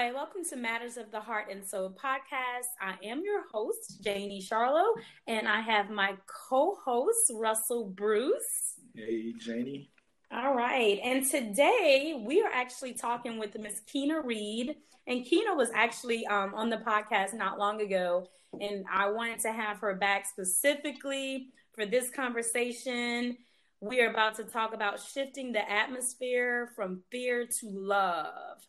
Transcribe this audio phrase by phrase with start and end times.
[0.00, 2.68] Hi, welcome to Matters of the Heart and Soul podcast.
[2.80, 4.94] I am your host, Janie Charlo,
[5.26, 6.14] and I have my
[6.48, 8.76] co host, Russell Bruce.
[8.94, 9.90] Hey, Janie.
[10.32, 10.98] All right.
[11.04, 14.76] And today we are actually talking with Miss Keena Reed.
[15.06, 18.26] And Keena was actually um, on the podcast not long ago.
[18.58, 23.36] And I wanted to have her back specifically for this conversation.
[23.82, 28.62] We are about to talk about shifting the atmosphere from fear to love.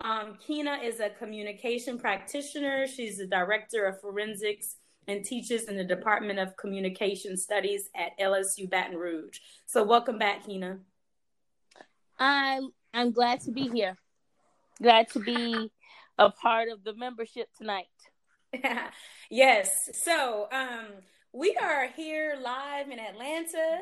[0.00, 2.86] Um, Keena is a communication practitioner.
[2.86, 4.76] She's the director of forensics
[5.08, 9.38] and teaches in the Department of Communication Studies at LSU Baton Rouge.
[9.66, 10.78] So, welcome back, Kina.
[12.18, 13.96] I'm I'm glad to be here.
[14.80, 15.70] Glad to be
[16.18, 17.86] a part of the membership tonight.
[19.30, 19.90] yes.
[20.04, 20.86] So, um,
[21.32, 23.78] we are here live in Atlanta.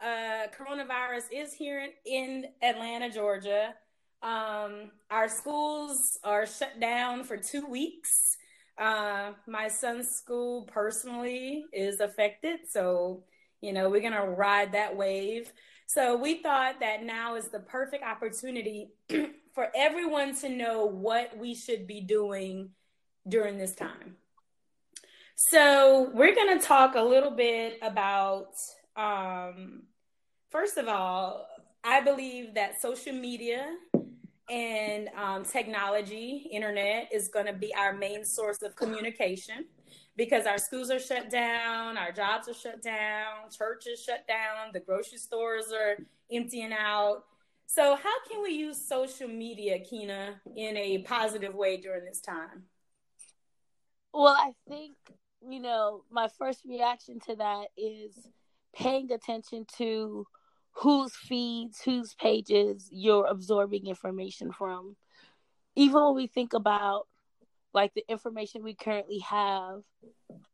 [0.00, 3.74] Uh, coronavirus is here in Atlanta, Georgia.
[4.22, 8.36] Um, our schools are shut down for two weeks.
[8.78, 13.24] Uh, my son's school personally is affected, so
[13.60, 15.52] you know we're gonna ride that wave.
[15.86, 18.90] So we thought that now is the perfect opportunity
[19.54, 22.70] for everyone to know what we should be doing
[23.26, 24.16] during this time.
[25.34, 28.52] So we're gonna talk a little bit about.
[28.96, 29.84] Um,
[30.50, 31.46] first of all,
[31.82, 33.76] I believe that social media
[34.50, 39.66] and um, technology, internet is going to be our main source of communication
[40.16, 44.80] because our schools are shut down, our jobs are shut down, churches shut down, the
[44.80, 47.22] grocery stores are emptying out.
[47.66, 52.64] So, how can we use social media, Kina, in a positive way during this time?
[54.12, 54.96] Well, I think,
[55.48, 58.12] you know, my first reaction to that is
[58.74, 60.26] paying attention to
[60.72, 64.96] whose feeds, whose pages you're absorbing information from.
[65.76, 67.06] Even when we think about
[67.72, 69.82] like the information we currently have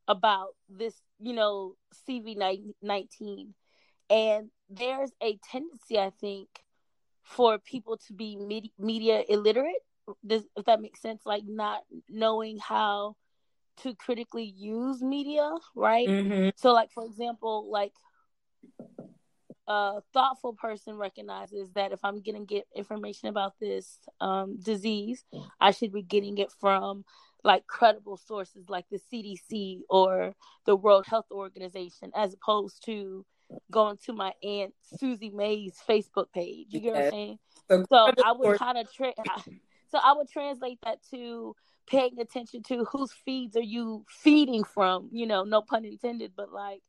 [0.08, 1.74] about this, you know,
[2.08, 2.36] CV
[2.82, 3.54] 19,
[4.10, 6.48] and there's a tendency, I think,
[7.22, 8.36] for people to be
[8.78, 9.82] media illiterate.
[10.24, 13.16] Does, if that makes sense, like not knowing how
[13.82, 16.08] to critically use media, right?
[16.08, 16.50] Mm-hmm.
[16.56, 17.92] So, like for example, like
[19.68, 25.24] a thoughtful person recognizes that if I'm getting get information about this um, disease,
[25.60, 27.04] I should be getting it from
[27.44, 30.34] like credible sources like the CDC or
[30.66, 33.24] the World Health Organization, as opposed to
[33.70, 36.66] going to my aunt Susie May's Facebook page.
[36.70, 37.38] You get what I'm saying?
[37.68, 39.14] So, so I would kind of tra-
[39.88, 41.54] so I would translate that to
[41.86, 45.08] paying attention to whose feeds are you feeding from.
[45.12, 46.82] You know, no pun intended, but like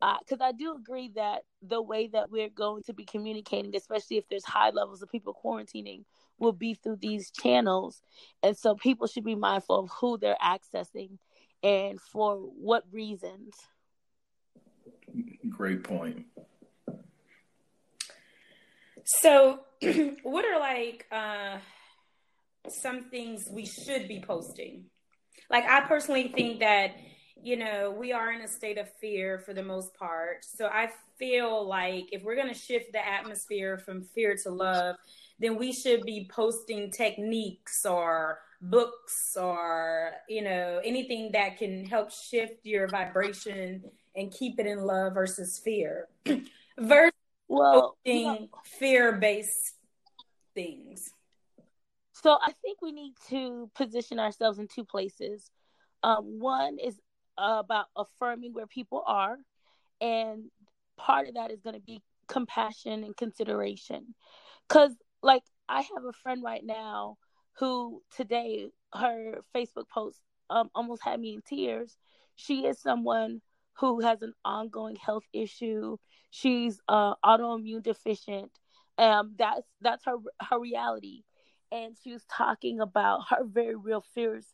[0.00, 4.16] because uh, I do agree that the way that we're going to be communicating, especially
[4.16, 6.04] if there's high levels of people quarantining,
[6.38, 8.02] will be through these channels.
[8.42, 11.18] And so people should be mindful of who they're accessing
[11.62, 13.54] and for what reasons.
[15.50, 16.24] Great point.
[19.04, 19.60] So,
[20.22, 21.58] what are like uh,
[22.82, 24.84] some things we should be posting?
[25.50, 26.92] Like, I personally think that
[27.42, 30.44] you know, we are in a state of fear for the most part.
[30.44, 34.96] So I feel like if we're going to shift the atmosphere from fear to love,
[35.38, 42.10] then we should be posting techniques or books or, you know, anything that can help
[42.10, 43.82] shift your vibration
[44.14, 46.08] and keep it in love versus fear.
[46.78, 47.12] versus
[47.48, 49.74] well, posting fear based
[50.54, 51.10] things.
[52.12, 55.50] So I think we need to position ourselves in two places.
[56.02, 57.00] Um, one is
[57.40, 59.36] about affirming where people are.
[60.00, 60.44] And
[60.96, 64.14] part of that is going to be compassion and consideration.
[64.68, 64.92] Because
[65.22, 67.16] like i have a friend right now
[67.58, 71.96] who today her facebook post um, almost had me in tears.
[72.34, 73.40] She is someone
[73.74, 75.96] who has an ongoing health issue.
[76.30, 78.50] She's uh, autoimmune deficient.
[78.98, 80.16] Um that's that's her
[80.48, 81.22] her reality.
[81.72, 84.46] And she was talking about her very real fears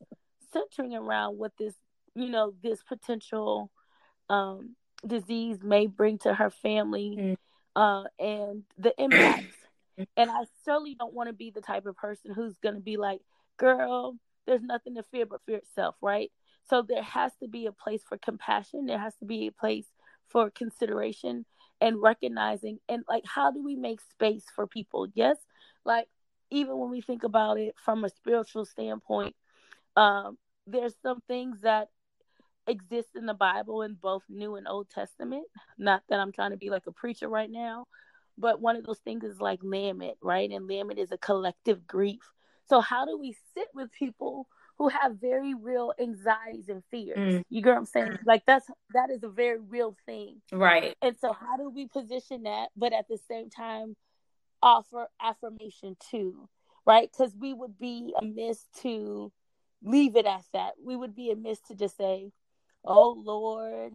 [0.53, 1.75] centering around what this
[2.17, 3.71] you know this potential
[4.29, 4.75] um,
[5.07, 7.37] disease may bring to her family mm.
[7.77, 9.57] uh, and the impacts.
[10.17, 12.97] and I certainly don't want to be the type of person who's going to be
[12.97, 13.21] like,
[13.59, 14.17] "Girl,
[14.47, 16.31] there's nothing to fear but fear itself," right?
[16.69, 18.87] So there has to be a place for compassion.
[18.87, 19.87] There has to be a place
[20.29, 21.45] for consideration
[21.81, 25.07] and recognizing and like how do we make space for people?
[25.15, 25.37] Yes,
[25.85, 26.09] like
[26.51, 29.35] even when we think about it from a spiritual standpoint,
[29.97, 31.89] um, there's some things that
[32.67, 35.47] exist in the Bible in both New and Old Testament.
[35.79, 37.87] Not that I'm trying to be like a preacher right now,
[38.39, 40.51] but one of those things is like lament, right?
[40.51, 42.21] And lament is a collective grief.
[42.69, 44.49] So how do we sit with people
[44.79, 47.19] who have very real anxieties and fears?
[47.19, 47.43] Mm.
[47.49, 48.19] You get what I'm saying?
[48.27, 50.43] Like that's that is a very real thing.
[50.53, 50.97] Right.
[51.01, 53.97] And so how do we position that but at the same time
[54.63, 56.49] offer affirmation too?
[56.85, 57.11] Right?
[57.17, 59.33] Cuz we would be amiss to
[59.83, 60.73] leave it at that.
[60.85, 62.33] We would be amiss to just say,
[62.87, 63.95] "Oh Lord,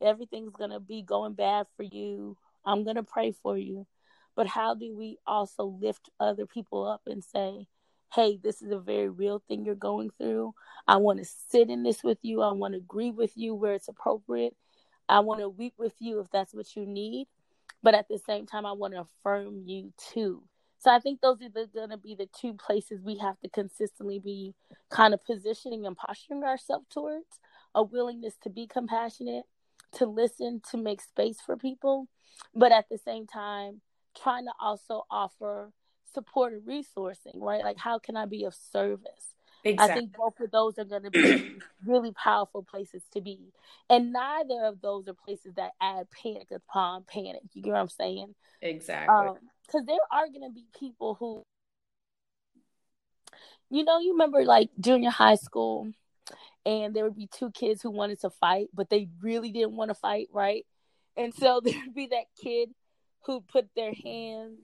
[0.00, 2.36] everything's going to be going bad for you.
[2.64, 3.86] I'm going to pray for you."
[4.34, 7.68] But how do we also lift other people up and say,
[8.14, 10.54] hey, this is a very real thing you're going through.
[10.86, 12.42] I want to sit in this with you.
[12.42, 14.54] I want to agree with you where it's appropriate.
[15.08, 17.28] I want to weep with you if that's what you need.
[17.82, 20.42] But at the same time, I want to affirm you too.
[20.78, 24.18] So I think those are going to be the two places we have to consistently
[24.18, 24.54] be
[24.90, 27.40] kind of positioning and posturing ourselves towards
[27.76, 29.44] a willingness to be compassionate,
[29.92, 32.08] to listen, to make space for people,
[32.54, 33.82] but at the same time,
[34.20, 35.70] trying to also offer
[36.12, 37.62] support and resourcing, right?
[37.62, 39.34] Like, how can I be of service?
[39.62, 39.92] Exactly.
[39.92, 43.52] I think both of those are going to be really powerful places to be.
[43.90, 47.42] And neither of those are places that add panic upon panic.
[47.52, 48.34] You get what I'm saying?
[48.62, 49.38] Exactly.
[49.66, 51.42] Because um, there are going to be people who,
[53.70, 55.92] you know, you remember like junior high school,
[56.66, 59.90] and there would be two kids who wanted to fight, but they really didn't want
[59.90, 60.66] to fight, right?
[61.16, 62.70] And so there'd be that kid
[63.24, 64.58] who put their hands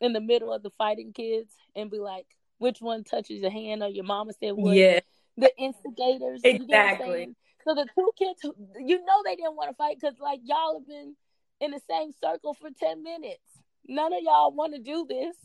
[0.00, 2.26] in the middle of the fighting kids and be like,
[2.58, 4.76] which one touches your hand or your mama said what?
[4.76, 5.00] Yeah.
[5.36, 6.40] The instigators.
[6.44, 7.20] Exactly.
[7.20, 8.40] You know so the two kids,
[8.78, 11.14] you know, they didn't want to fight because like y'all have been
[11.60, 13.42] in the same circle for 10 minutes.
[13.86, 15.36] None of y'all want to do this.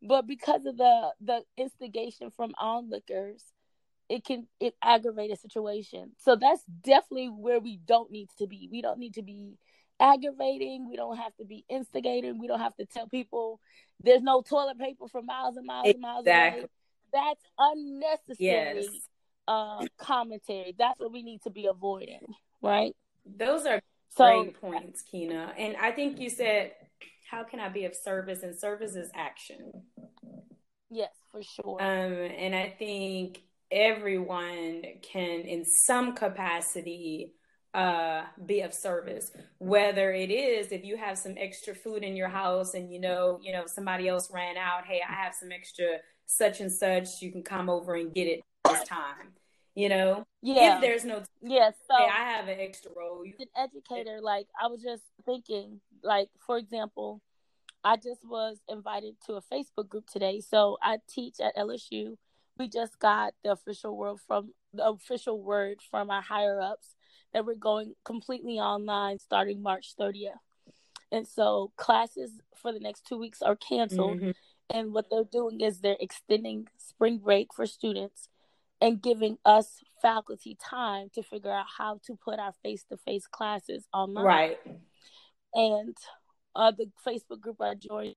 [0.00, 3.44] But because of the the instigation from onlookers,
[4.08, 6.12] it can it aggravate a situation.
[6.18, 8.68] So that's definitely where we don't need to be.
[8.70, 9.58] We don't need to be
[10.00, 10.88] aggravating.
[10.88, 12.38] We don't have to be instigating.
[12.38, 13.60] We don't have to tell people
[14.02, 15.92] there's no toilet paper for miles and miles exactly.
[15.92, 16.68] and miles away.
[17.12, 19.08] That's unnecessary yes.
[19.46, 20.74] uh, commentary.
[20.78, 22.26] That's what we need to be avoiding,
[22.62, 22.94] right?
[23.24, 25.52] Those are so, great points, Kina.
[25.56, 26.72] And I think you said,
[27.30, 29.84] "How can I be of service?" And service is action.
[30.90, 31.80] Yes, for sure.
[31.80, 37.32] Um, and I think everyone can, in some capacity,
[37.74, 39.30] uh be of service.
[39.58, 43.40] Whether it is if you have some extra food in your house and you know
[43.42, 45.96] you know somebody else ran out hey i have some extra
[46.26, 49.32] such and such you can come over and get it this time
[49.74, 50.24] you know?
[50.42, 50.74] Yeah.
[50.74, 54.20] if there's no yes yeah, so hey, i have an extra roll As an educator
[54.20, 57.22] like i was just thinking like for example
[57.84, 60.40] i just was invited to a facebook group today.
[60.40, 62.16] So i teach at lsu
[62.58, 66.94] we just got the official word from the official word from our higher ups
[67.32, 70.32] that we're going completely online starting March 30th.
[71.10, 74.18] And so classes for the next two weeks are canceled.
[74.18, 74.30] Mm-hmm.
[74.70, 78.28] And what they're doing is they're extending spring break for students
[78.80, 83.26] and giving us faculty time to figure out how to put our face to face
[83.26, 84.24] classes online.
[84.24, 84.58] Right.
[85.54, 85.96] And
[86.56, 88.14] uh, the Facebook group I joined,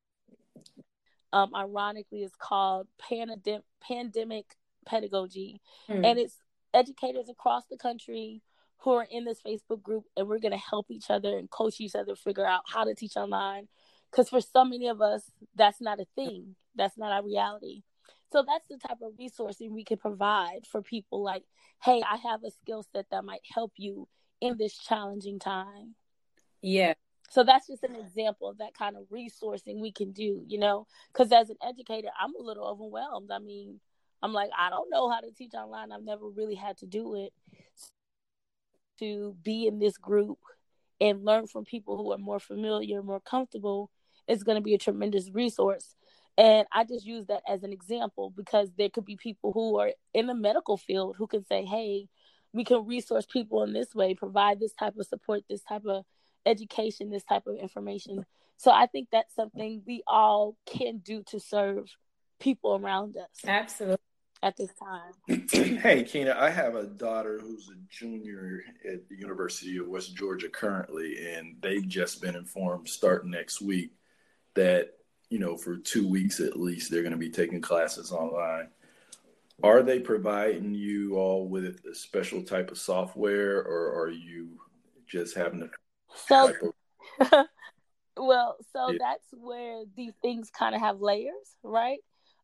[1.36, 5.60] um, ironically, is called Pandem- Pandemic Pedagogy.
[5.90, 6.06] Mm.
[6.06, 6.38] And it's
[6.74, 8.42] educators across the country
[8.78, 11.82] who are in this Facebook group, and we're going to help each other and coach
[11.82, 13.68] each other figure out how to teach online.
[14.10, 15.24] Because for so many of us,
[15.56, 17.84] that's not a thing, that's not our reality.
[18.32, 21.44] So that's the type of resourcing we can provide for people like,
[21.84, 24.08] hey, I have a skill set that might help you
[24.40, 25.96] in this challenging time.
[26.62, 26.94] Yeah.
[27.30, 30.88] So that's just an example of that kind of resourcing we can do, you know?
[31.12, 33.30] Because as an educator, I'm a little overwhelmed.
[33.32, 33.80] I mean,
[34.22, 35.92] I'm like, I don't know how to teach online.
[35.92, 37.34] I've never really had to do it
[39.00, 40.40] to be in this group
[41.02, 43.92] and learn from people who are more familiar, more comfortable,
[44.28, 45.96] is going to be a tremendous resource.
[46.38, 49.92] And I just use that as an example because there could be people who are
[50.14, 52.08] in the medical field who can say, hey,
[52.54, 56.06] we can resource people in this way, provide this type of support, this type of
[56.46, 58.26] education, this type of information.
[58.58, 61.90] So I think that's something we all can do to serve
[62.40, 63.28] people around us.
[63.46, 63.98] Absolutely
[64.46, 65.48] at this time.
[65.82, 70.50] hey, Kina, I have a daughter who's a junior at the University of West Georgia
[70.50, 73.92] currently, and they've just been informed starting next week
[74.54, 74.92] that,
[75.30, 78.68] you know, for two weeks at least, they're going to be taking classes online.
[79.64, 84.60] are they providing you all with a special type of software, or are you
[85.08, 85.70] just having a
[86.16, 86.54] so?
[88.18, 88.98] Well, so yeah.
[89.00, 92.00] that's where these things kind of have layers, right?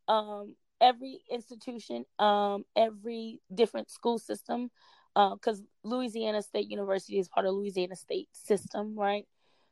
[0.07, 4.69] Um, every institution, um, every different school system,
[5.15, 9.25] because uh, Louisiana State University is part of Louisiana State system, right?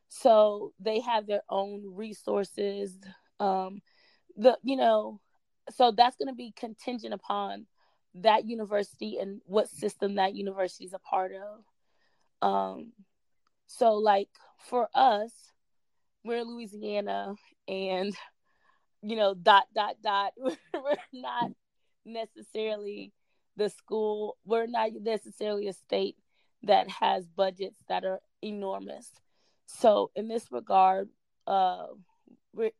[0.08, 2.96] So they have their own resources.
[3.38, 3.82] Um,
[4.36, 5.20] the you know
[5.70, 7.66] so that's going to be contingent upon
[8.14, 12.48] that university and what system that university is a part of.
[12.48, 12.92] Um,
[13.70, 14.28] so like
[14.68, 15.30] for us,
[16.24, 17.34] we're in Louisiana,
[17.68, 18.14] and
[19.02, 20.32] you know, dot dot dot.
[20.38, 21.50] we're not
[22.04, 23.12] necessarily
[23.56, 24.36] the school.
[24.44, 26.16] We're not necessarily a state
[26.64, 29.08] that has budgets that are enormous.
[29.66, 31.08] So in this regard,
[31.46, 31.86] uh,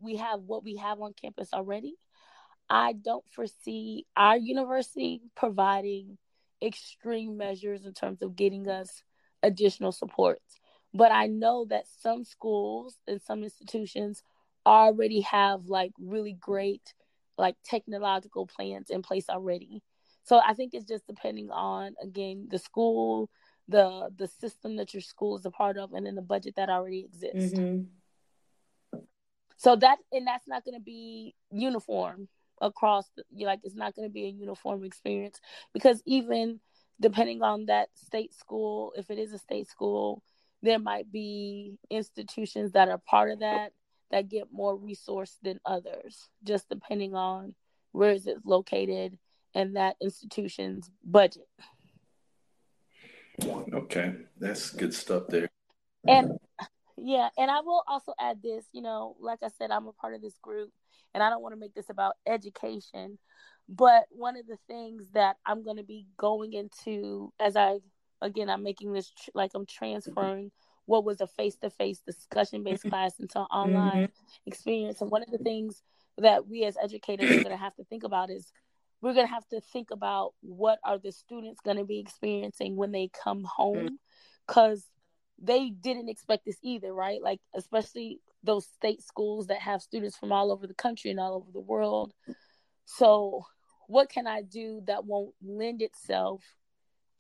[0.01, 1.95] we have what we have on campus already
[2.71, 6.17] I don't foresee our university providing
[6.63, 9.03] extreme measures in terms of getting us
[9.43, 10.60] additional supports.
[10.93, 14.23] But I know that some schools and some institutions
[14.67, 16.95] already have like really great
[17.39, 19.83] like technological plans in place already.
[20.25, 23.31] So I think it's just depending on again the school,
[23.69, 26.69] the the system that your school is a part of, and then the budget that
[26.69, 27.59] already exists.
[27.59, 28.99] Mm-hmm.
[29.57, 32.29] So that and that's not going to be uniform
[32.61, 35.41] across the, like it's not going to be a uniform experience
[35.73, 36.61] because even
[37.01, 40.23] depending on that state school if it is a state school
[40.63, 43.73] there might be institutions that are part of that
[44.11, 47.55] that get more resource than others just depending on
[47.93, 49.17] where is it located
[49.55, 51.49] and that institution's budget.
[53.73, 55.49] Okay that's good stuff there.
[56.07, 56.39] And
[57.03, 60.15] yeah and i will also add this you know like i said i'm a part
[60.15, 60.71] of this group
[61.15, 63.19] and I don't want to make this about education,
[63.69, 67.79] but one of the things that I'm going to be going into as I
[68.21, 70.51] again I'm making this tr- like I'm transferring
[70.87, 72.89] what was a face-to-face discussion-based mm-hmm.
[72.89, 74.47] class into an online mm-hmm.
[74.47, 75.83] experience and one of the things
[76.19, 78.53] that we as educators are going to have to think about is
[79.01, 82.77] we're going to have to think about what are the students going to be experiencing
[82.77, 83.99] when they come home
[84.47, 85.47] because mm-hmm.
[85.47, 90.33] they didn't expect this either right like especially those state schools that have students from
[90.33, 92.13] all over the country and all over the world.
[92.85, 93.45] So,
[93.87, 96.43] what can I do that won't lend itself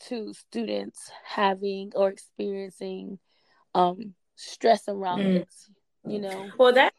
[0.09, 3.19] to students having or experiencing
[3.75, 5.37] um, stress around mm.
[5.37, 5.49] it?
[6.05, 6.95] You know, well, that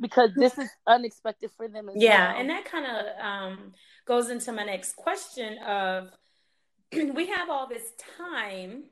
[0.00, 2.40] because this is unexpected for them as yeah, well.
[2.40, 3.72] and that kind of um,
[4.06, 6.10] goes into my next question of
[6.92, 8.84] we have all this time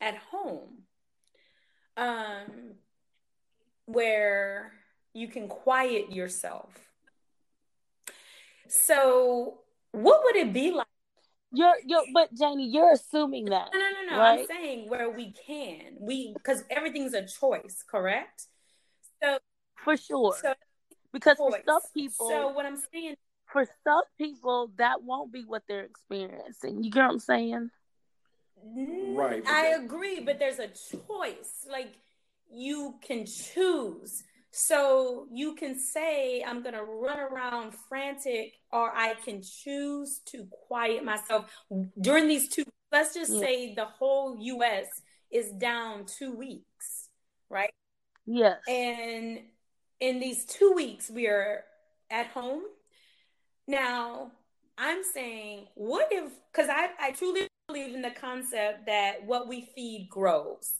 [0.00, 0.82] at home.
[1.96, 2.74] Um,
[3.92, 4.72] where
[5.12, 6.72] you can quiet yourself.
[8.68, 9.60] So,
[9.92, 10.86] what would it be like?
[11.52, 13.68] You're, you're, but Janie, you're assuming that.
[13.72, 14.18] No, no, no, no.
[14.18, 14.40] Right?
[14.40, 18.46] I'm saying where we can, we because everything's a choice, correct?
[19.22, 19.38] So,
[19.76, 20.54] for sure, so,
[21.12, 21.54] because choice.
[21.54, 23.16] for some people, so what I'm saying,
[23.52, 26.84] for some people, that won't be what they're experiencing.
[26.84, 27.70] You get what I'm saying?
[28.64, 29.42] Mm, right.
[29.46, 31.66] I agree, but there's a choice.
[31.70, 31.94] Like
[32.50, 34.22] you can choose.
[34.52, 40.46] So you can say, I'm going to run around frantic, or I can choose to
[40.50, 41.50] quiet myself
[42.00, 42.64] during these two.
[42.90, 43.40] Let's just yeah.
[43.40, 44.86] say the whole US
[45.30, 47.08] is down two weeks,
[47.48, 47.70] right?
[48.26, 48.58] Yes.
[48.68, 49.40] And
[50.00, 51.62] in these two weeks, we are
[52.10, 52.62] at home.
[53.68, 54.32] Now,
[54.76, 59.68] I'm saying, what if, because I, I truly believe in the concept that what we
[59.76, 60.72] feed grows.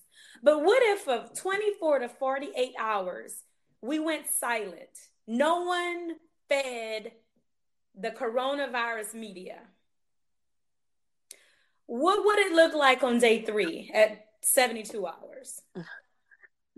[0.42, 3.34] But what if of 24 to 48 hours
[3.82, 4.90] we went silent?
[5.26, 6.16] No one
[6.48, 7.12] fed
[7.98, 9.58] the coronavirus media.
[11.86, 15.60] What would it look like on day three at 72 hours?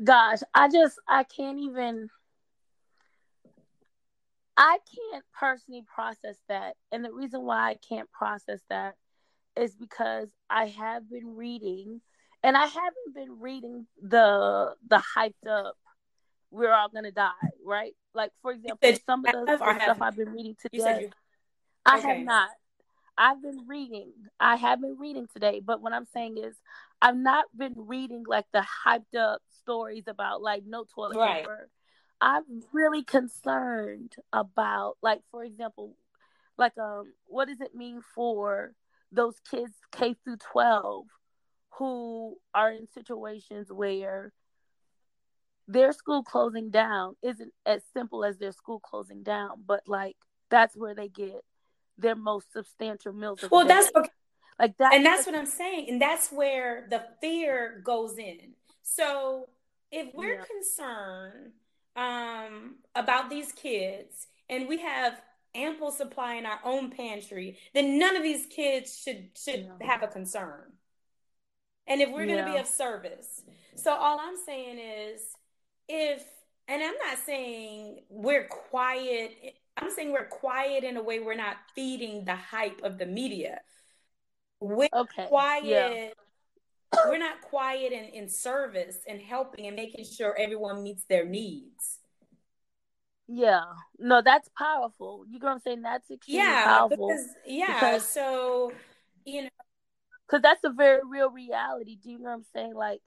[0.03, 2.09] Gosh, I just, I can't even,
[4.57, 6.77] I can't personally process that.
[6.91, 8.95] And the reason why I can't process that
[9.57, 12.01] is because I have been reading
[12.43, 15.77] and I haven't been reading the the hyped up
[16.53, 17.31] we're all gonna die,
[17.65, 17.95] right?
[18.15, 21.11] Like for example, some of the, stuff I've been reading today.
[21.85, 22.09] I okay.
[22.09, 22.51] have not.
[23.19, 24.13] I've been reading.
[24.39, 26.55] I have been reading today, but what I'm saying is
[27.01, 31.41] I've not been reading like the hyped up stories about like no toilet right.
[31.43, 31.69] paper.
[32.21, 35.97] I'm really concerned about like for example,
[36.59, 38.75] like um what does it mean for
[39.11, 41.07] those kids K through 12
[41.79, 44.33] who are in situations where
[45.73, 50.17] their school closing down isn't as simple as their school closing down, but like
[50.51, 51.41] that's where they get
[51.99, 53.45] their most substantial meals.
[53.51, 54.09] Well, that's okay.
[54.59, 58.55] like that, and that's what I'm saying, and that's where the fear goes in.
[58.83, 59.49] So
[59.91, 60.45] if we're yeah.
[60.45, 61.53] concerned
[61.97, 65.21] um, about these kids and we have
[65.55, 69.87] ample supply in our own pantry, then none of these kids should should yeah.
[69.87, 70.73] have a concern.
[71.87, 73.43] And if we're going to be of service,
[73.75, 75.21] so all I'm saying is,
[75.89, 76.25] if
[76.69, 79.57] and I'm not saying we're quiet.
[79.77, 83.61] I'm saying we're quiet in a way we're not feeding the hype of the media.
[84.61, 85.27] We're okay.
[85.27, 85.65] quiet.
[85.65, 86.09] Yeah.
[87.07, 91.99] We're not quiet in, in service and helping and making sure everyone meets their needs.
[93.29, 93.63] Yeah,
[93.99, 95.25] no, that's powerful.
[95.27, 95.83] You know what I'm saying?
[95.83, 97.09] That's extremely yeah, powerful.
[97.09, 98.73] Because, yeah, because, so
[99.25, 99.49] you know,
[100.27, 101.97] because that's a very real reality.
[101.97, 102.75] Do you know what I'm saying?
[102.75, 103.01] Like,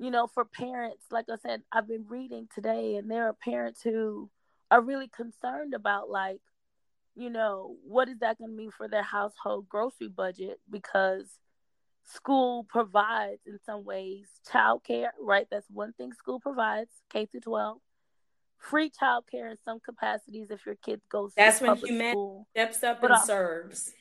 [0.00, 3.82] you know, for parents, like I said, I've been reading today, and there are parents
[3.82, 4.30] who
[4.70, 6.40] are really concerned about, like,
[7.14, 10.58] you know, what is that going to mean for their household grocery budget?
[10.70, 11.26] Because
[12.04, 15.46] school provides, in some ways, childcare, right?
[15.50, 17.76] That's one thing school provides, K through 12.
[18.56, 22.46] Free childcare in some capacities if your kid goes That's to when humanity school.
[22.52, 23.92] steps up but, and serves.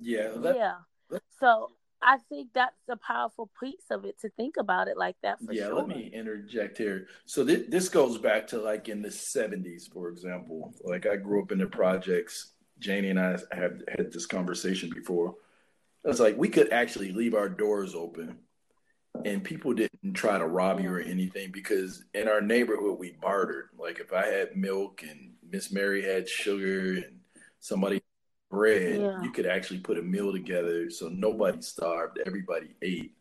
[0.00, 0.30] Yeah.
[0.36, 0.74] That, yeah.
[1.10, 1.72] That, so
[2.04, 5.38] I think that's a powerful piece of it to think about it like that.
[5.50, 5.74] yeah, sure.
[5.74, 7.08] let me interject here.
[7.24, 10.74] So th- this goes back to like in the '70s, for example.
[10.82, 12.52] Like I grew up in the projects.
[12.78, 15.34] Janie and I have had this conversation before.
[16.04, 18.36] It's like we could actually leave our doors open,
[19.24, 23.70] and people didn't try to rob you or anything because in our neighborhood we bartered.
[23.78, 27.20] Like if I had milk and Miss Mary had sugar and
[27.60, 28.02] somebody
[28.54, 29.22] bread, yeah.
[29.22, 33.12] you could actually put a meal together so nobody starved, everybody ate.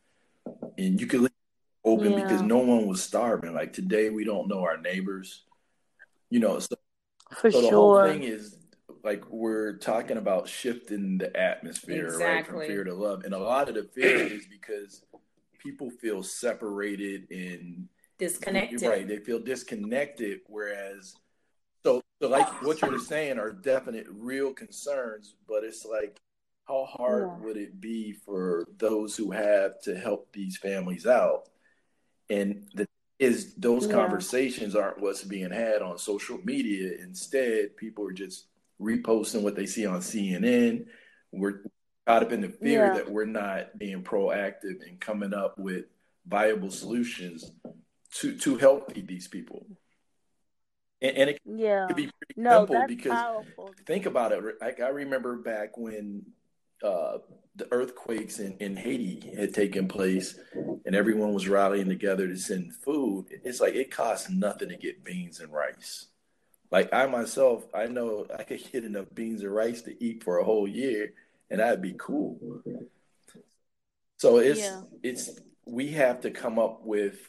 [0.77, 1.31] And you could leave
[1.83, 2.23] open yeah.
[2.23, 3.53] because no one was starving.
[3.53, 5.43] Like today we don't know our neighbors.
[6.29, 6.75] You know, so,
[7.37, 7.75] For so the sure.
[7.75, 8.57] whole thing is
[9.03, 12.25] like we're talking about shifting the atmosphere, exactly.
[12.25, 12.45] right?
[12.45, 13.23] From fear to love.
[13.25, 15.03] And a lot of the fear is because
[15.59, 17.87] people feel separated and
[18.17, 18.81] disconnected.
[18.81, 19.07] Right.
[19.07, 21.15] They feel disconnected, whereas
[22.23, 26.21] so, like what you're saying are definite real concerns, but it's like,
[26.65, 27.45] how hard yeah.
[27.45, 31.49] would it be for those who have to help these families out?
[32.29, 32.87] And the
[33.19, 33.95] is those yeah.
[33.95, 36.93] conversations aren't what's being had on social media.
[37.01, 38.47] Instead, people are just
[38.79, 40.85] reposting what they see on CNN.
[41.33, 41.63] We're
[42.07, 42.93] caught up in the fear yeah.
[42.93, 45.87] that we're not being proactive and coming up with
[46.25, 47.51] viable solutions
[48.13, 49.65] to to help these people
[51.03, 51.85] and, and it yeah.
[51.87, 53.73] could be pretty no, simple because powerful.
[53.85, 54.41] think about it.
[54.61, 56.25] Like I remember back when
[56.81, 57.17] uh,
[57.55, 60.39] the earthquakes in, in Haiti had taken place
[60.85, 63.25] and everyone was rallying together to send food.
[63.43, 66.07] It's like it costs nothing to get beans and rice.
[66.71, 70.39] Like I myself, I know I could get enough beans and rice to eat for
[70.39, 71.13] a whole year,
[71.51, 72.39] and that'd be cool.
[74.17, 74.81] So it's yeah.
[75.03, 77.19] it's we have to come up with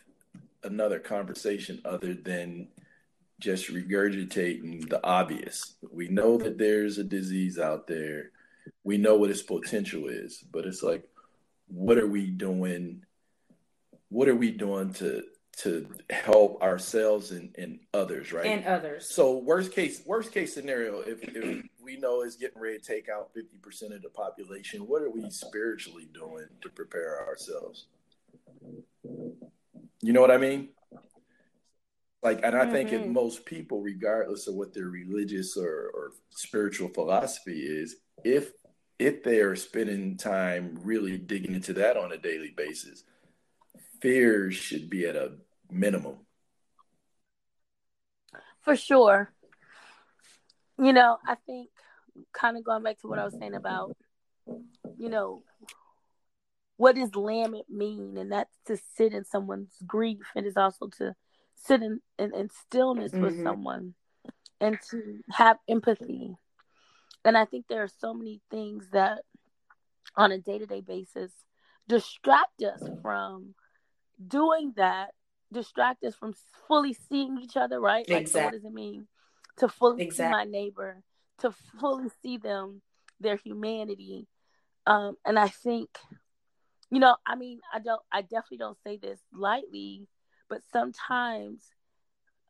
[0.63, 2.69] another conversation other than
[3.45, 5.75] just regurgitating the obvious.
[5.93, 8.31] We know that there's a disease out there.
[8.85, 11.05] We know what its potential is, but it's like,
[11.69, 13.05] what are we doing?
[14.09, 15.25] What are we doing to
[15.59, 18.47] to help ourselves and, and others, right?
[18.47, 19.09] And others.
[19.09, 23.11] So worst case worst case scenario, if, if we know it's getting ready to take
[23.11, 27.85] out fifty percent of the population, what are we spiritually doing to prepare ourselves?
[30.01, 30.71] You know what I mean?
[32.25, 32.73] Like, and I mm-hmm.
[32.73, 38.51] think in most people, regardless of what their religious or, or spiritual philosophy is, if
[38.99, 43.05] if they are spending time really digging into that on a daily basis,
[44.01, 45.33] fear should be at a
[45.71, 46.17] minimum.
[48.63, 49.33] For sure.
[50.79, 51.69] You know, I think
[52.33, 53.97] kind of going back to what I was saying about,
[54.97, 55.43] you know,
[56.77, 58.17] what does lament mean?
[58.17, 60.23] And that's to sit in someone's grief.
[60.35, 61.15] And is also to
[61.57, 63.23] sit in, in, in stillness mm-hmm.
[63.23, 63.95] with someone
[64.61, 66.37] and to have empathy.
[67.25, 69.21] And I think there are so many things that
[70.17, 71.33] on a day to day basis
[71.89, 73.55] distract us from
[74.27, 75.11] doing that,
[75.53, 76.35] distract us from
[76.69, 78.09] fully seeing each other, right?
[78.09, 78.41] Like, exactly.
[78.41, 79.07] so what does it mean
[79.59, 80.27] to fully exactly.
[80.27, 81.03] see my neighbor,
[81.39, 82.83] to fully see them,
[83.21, 84.27] their humanity?
[84.87, 85.89] Um, and I think,
[86.91, 90.07] you know, I mean, I don't, I definitely don't say this lightly
[90.55, 91.65] but sometimes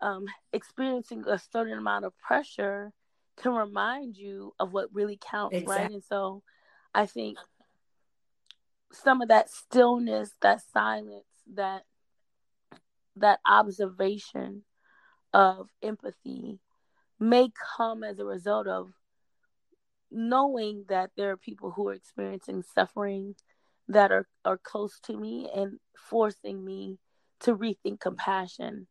[0.03, 2.93] um, experiencing a certain amount of pressure
[3.39, 5.83] can remind you of what really counts, exactly.
[5.85, 5.91] right?
[5.91, 6.43] And so
[6.95, 7.39] I think
[8.93, 11.85] some of that stillness, that silence, that
[13.17, 14.65] that observation
[15.33, 16.59] of empathy
[17.19, 18.91] may come as a result of
[20.11, 23.35] knowing that there are people who are experiencing suffering
[23.89, 26.99] that are, are close to me and forcing me
[27.45, 28.87] to rethink compassion,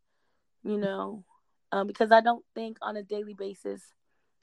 [0.64, 1.24] you know,
[1.72, 3.82] um, because I don't think on a daily basis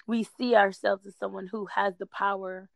[0.07, 2.69] we see ourselves as someone who has the power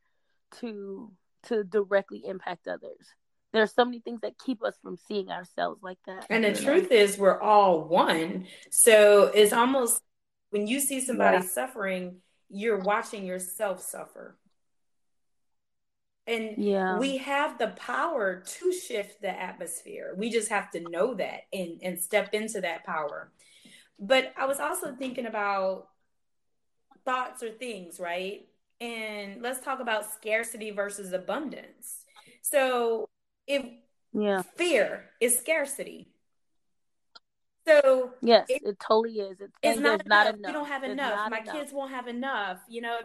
[0.60, 1.12] to
[1.44, 3.14] to directly impact others.
[3.52, 6.26] There are so many things that keep us from seeing ourselves like that.
[6.30, 8.46] And the truth is, we're all one.
[8.70, 10.00] So it's almost
[10.50, 11.42] when you see somebody yeah.
[11.42, 12.16] suffering,
[12.48, 14.36] you're watching yourself suffer.
[16.26, 16.98] And yeah.
[16.98, 20.14] we have the power to shift the atmosphere.
[20.16, 23.30] We just have to know that and, and step into that power.
[23.98, 25.88] But I was also thinking about
[27.04, 28.46] thoughts or things, right?
[28.80, 32.04] And let's talk about scarcity versus abundance.
[32.42, 33.08] So
[33.46, 33.64] if
[34.12, 36.08] yeah, fear is scarcity.
[37.66, 39.40] So yes, it, it totally is.
[39.40, 40.06] It's, it's not, enough.
[40.06, 40.46] not enough.
[40.46, 41.30] We don't have enough.
[41.30, 41.54] My enough.
[41.54, 42.58] kids won't have enough.
[42.68, 42.98] You know,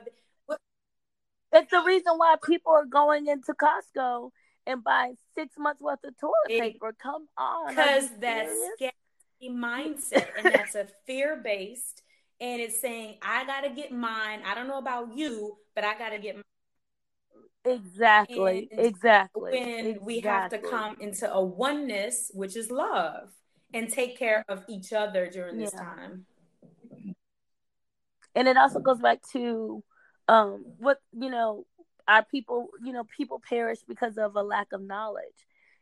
[1.51, 4.31] it's the reason why people are going into Costco
[4.65, 6.95] and buying six months worth of toilet it, paper.
[7.01, 12.03] Come on, because that's scarcity mindset, and that's a fear based.
[12.41, 14.41] And it's saying, I gotta get mine.
[14.45, 16.43] I don't know about you, but I gotta get mine.
[17.65, 18.69] Exactly.
[18.71, 19.51] And exactly.
[19.51, 19.97] When exactly.
[20.01, 23.29] we have to come into a oneness, which is love,
[23.73, 25.83] and take care of each other during this yeah.
[25.83, 26.25] time.
[28.35, 29.83] And it also goes back to
[30.29, 31.65] um what you know
[32.07, 35.25] our people you know people perish because of a lack of knowledge.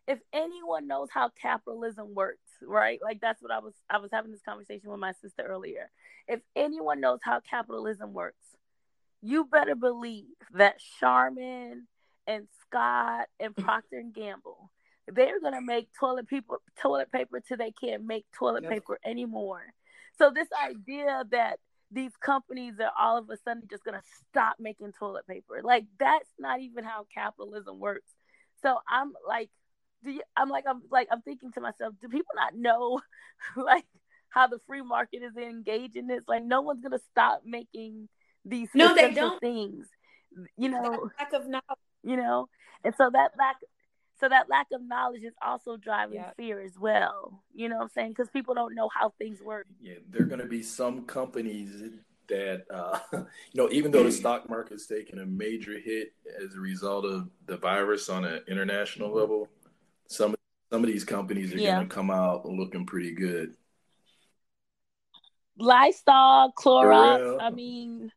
[0.07, 2.99] If anyone knows how capitalism works right?
[3.03, 5.91] Like that's what i was i was having this conversation with my sister earlier.
[6.27, 8.45] If anyone knows how capitalism works
[9.21, 11.87] you better believe that charmin
[12.27, 14.69] and scott and procter and gamble
[15.07, 18.71] they're going to make toilet paper toilet paper till they can't make toilet yep.
[18.71, 19.61] paper anymore.
[20.17, 21.59] So this idea that
[21.91, 25.61] these companies are all of a sudden just going to stop making toilet paper.
[25.63, 28.11] Like that's not even how capitalism works.
[28.61, 29.49] So I'm like,
[30.03, 32.99] do you, I'm like, I'm like, I'm thinking to myself, do people not know
[33.55, 33.85] like
[34.29, 36.23] how the free market is engaged in this?
[36.27, 38.09] Like no one's going to stop making
[38.43, 39.39] these no, they don't.
[39.39, 39.87] things,
[40.57, 41.63] you know, lack of knowledge,
[42.03, 42.47] you know,
[42.83, 43.57] and so that lack,
[44.19, 47.43] so that lack of knowledge is also driving fear as well.
[47.53, 48.09] You know what I'm saying?
[48.09, 49.67] Because people don't know how things work.
[49.81, 51.83] Yeah, there are going to be some companies
[52.27, 56.59] that, uh, you know, even though the stock market's taken a major hit as a
[56.59, 59.47] result of the virus on an international level,
[60.07, 60.35] some
[60.71, 61.75] some of these companies are yeah.
[61.75, 63.53] going to come out looking pretty good.
[65.57, 67.41] Lysol, Clorox.
[67.41, 68.11] I mean.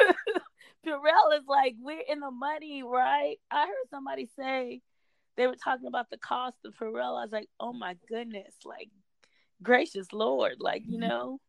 [0.87, 3.37] Purell is like, we're in the money, right?
[3.51, 4.81] I heard somebody say
[5.37, 7.19] they were talking about the cost of Purell.
[7.19, 8.91] I was like, oh my goodness, like,
[9.63, 11.09] gracious Lord, like, you mm-hmm.
[11.09, 11.41] know?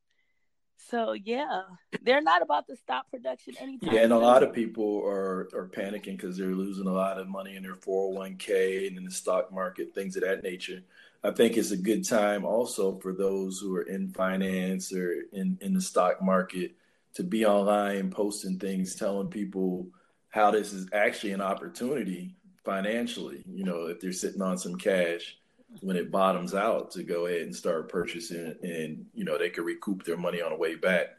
[0.90, 1.62] So yeah,
[2.02, 3.94] they're not about to stop production anytime.
[3.94, 7.28] Yeah, and a lot of people are are panicking because they're losing a lot of
[7.28, 10.82] money in their 401k and in the stock market, things of that nature.
[11.24, 15.58] I think it's a good time also for those who are in finance or in,
[15.62, 16.76] in the stock market
[17.16, 19.88] to be online posting things telling people
[20.30, 25.38] how this is actually an opportunity financially you know if they're sitting on some cash
[25.82, 29.66] when it bottoms out to go ahead and start purchasing and you know they could
[29.66, 31.18] recoup their money on the way back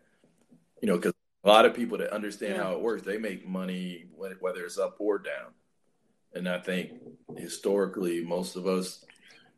[0.81, 1.13] you know because
[1.45, 2.63] a lot of people that understand yeah.
[2.63, 5.53] how it works they make money whether it's up or down
[6.35, 6.93] and i think
[7.37, 9.05] historically most of us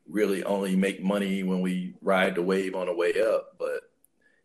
[0.08, 3.90] really only make money when we ride the wave on the way up but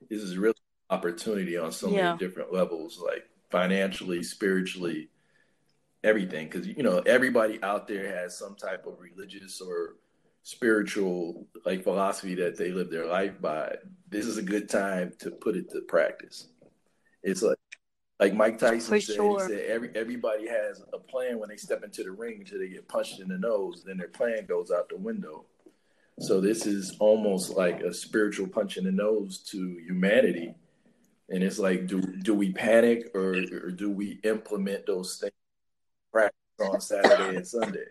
[0.10, 0.56] this is really
[0.92, 2.10] opportunity on so yeah.
[2.10, 5.10] many different levels, like financially, spiritually,
[6.04, 6.48] everything.
[6.50, 9.96] Because you know, everybody out there has some type of religious or
[10.44, 13.76] spiritual like philosophy that they live their life by.
[14.10, 16.50] This is a good time to put it to practice.
[17.24, 17.58] It's like
[18.20, 19.48] like Mike Tyson said, sure.
[19.48, 22.70] he said every everybody has a plan when they step into the ring until they
[22.70, 25.46] get punched in the nose, then their plan goes out the window.
[26.20, 30.54] So this is almost like a spiritual punch in the nose to humanity
[31.32, 35.32] and it's like, do do we panic or, or do we implement those things
[36.12, 37.86] practice on Saturday and Sunday?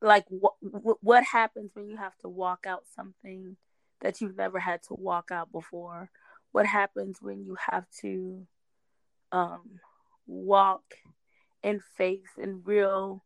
[0.00, 0.54] Like what
[1.00, 3.56] what happens when you have to walk out something
[4.00, 6.10] that you've never had to walk out before?
[6.52, 8.46] What happens when you have to
[9.32, 9.80] um,
[10.28, 10.84] walk
[11.64, 13.24] in faith in real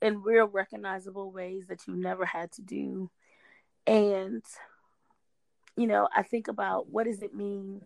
[0.00, 3.10] in real recognizable ways that you've never had to do
[3.86, 4.44] and
[5.80, 7.80] you know, I think about what does it mean?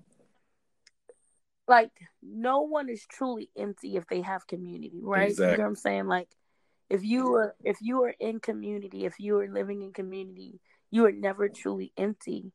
[1.67, 5.31] Like, no one is truly empty if they have community, right?
[5.31, 5.53] Exactly.
[5.53, 6.07] You know what I'm saying?
[6.09, 6.29] Like,
[6.91, 11.07] if you are if you are in community, if you are living in community, you
[11.07, 12.53] are never truly empty.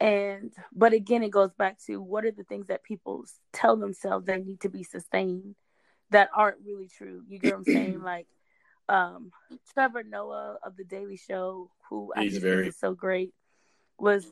[0.00, 4.26] And but again, it goes back to what are the things that people tell themselves
[4.26, 5.54] they need to be sustained
[6.10, 7.22] that aren't really true.
[7.28, 8.02] You get what I'm saying?
[8.04, 8.26] Like
[8.88, 9.30] um
[9.72, 13.32] Trevor Noah of the Daily Show, who He's I think very- is so great,
[13.98, 14.26] was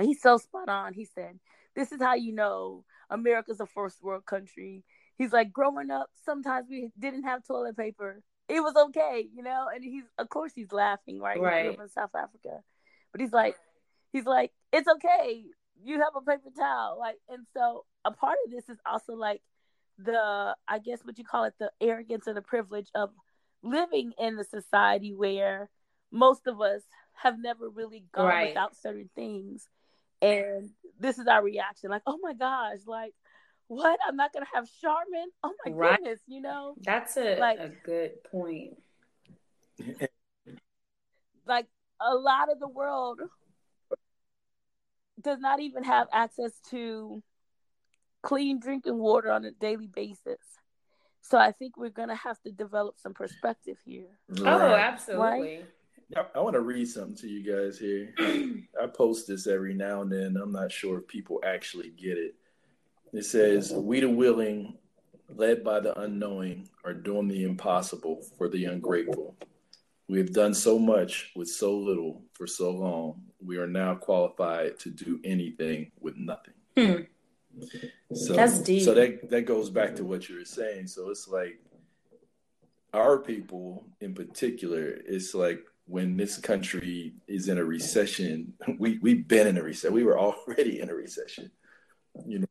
[0.00, 0.94] he's so spot on.
[0.94, 1.38] He said,
[1.74, 4.84] This is how you know America's a first world country.
[5.18, 8.22] He's like, growing up, sometimes we didn't have toilet paper.
[8.48, 9.66] It was okay, you know?
[9.72, 11.36] And he's of course he's laughing, right?
[11.36, 11.68] He Right.
[11.68, 12.60] up in South Africa.
[13.12, 13.56] But he's like
[14.12, 15.44] he's like, It's okay.
[15.84, 16.98] You have a paper towel.
[16.98, 19.42] Like and so a part of this is also like
[19.98, 23.10] the I guess what you call it, the arrogance or the privilege of
[23.62, 25.68] living in a society where
[26.10, 26.82] most of us
[27.14, 28.48] have never really gone Right.
[28.48, 29.68] without certain things.
[30.22, 33.12] And this is our reaction, like, oh my gosh, like
[33.66, 33.98] what?
[34.06, 35.26] I'm not gonna have Charmin?
[35.42, 35.98] Oh my Right.
[35.98, 36.74] goodness, you know?
[36.80, 38.74] That's a, Like- a good point.
[41.44, 41.66] Like
[42.00, 43.20] a lot of the world
[45.20, 47.22] does not even have access to
[48.22, 50.38] clean drinking water on a daily basis.
[51.20, 54.18] So I think we're gonna have to develop some perspective here.
[54.40, 54.78] Oh, Right.
[54.78, 55.66] absolutely.
[56.16, 58.14] I, I want to read something to you guys here.
[58.82, 60.36] I post this every now and then.
[60.40, 62.34] I'm not sure if people actually get it.
[63.12, 64.74] It says, We the willing,
[65.34, 69.36] led by the unknowing, are doing the impossible for the ungrateful.
[70.08, 73.22] We have done so much with so little for so long.
[73.44, 76.54] We are now qualified to do anything with nothing.
[76.76, 77.02] Hmm.
[78.14, 78.82] So That's deep.
[78.82, 80.86] So that that goes back to what you were saying.
[80.86, 81.60] So it's like
[82.94, 89.28] our people in particular, it's like when this country is in a recession, we we've
[89.28, 89.94] been in a recession.
[89.94, 91.50] We were already in a recession.
[92.26, 92.46] You know.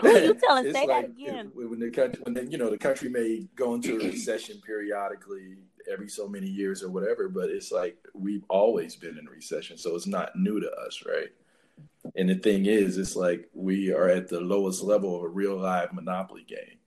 [0.00, 0.72] Who you telling?
[0.72, 1.50] Say that again.
[1.54, 5.56] When the country, when the, you know, the country may go into a recession periodically
[5.90, 9.76] every so many years or whatever, but it's like we've always been in a recession,
[9.76, 11.30] so it's not new to us, right?
[12.14, 15.56] And the thing is, it's like we are at the lowest level of a real
[15.56, 16.77] live monopoly game.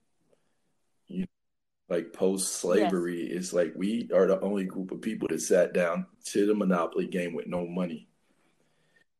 [1.91, 6.05] Like post slavery, it's like we are the only group of people that sat down
[6.27, 8.07] to the monopoly game with no money.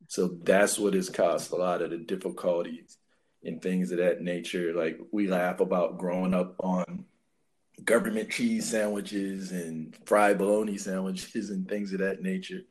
[0.07, 2.97] So that's what has caused a lot of the difficulties
[3.43, 4.73] and things of that nature.
[4.73, 7.03] Like we laugh about growing up on
[7.83, 12.61] government cheese sandwiches and fried bologna sandwiches and things of that nature.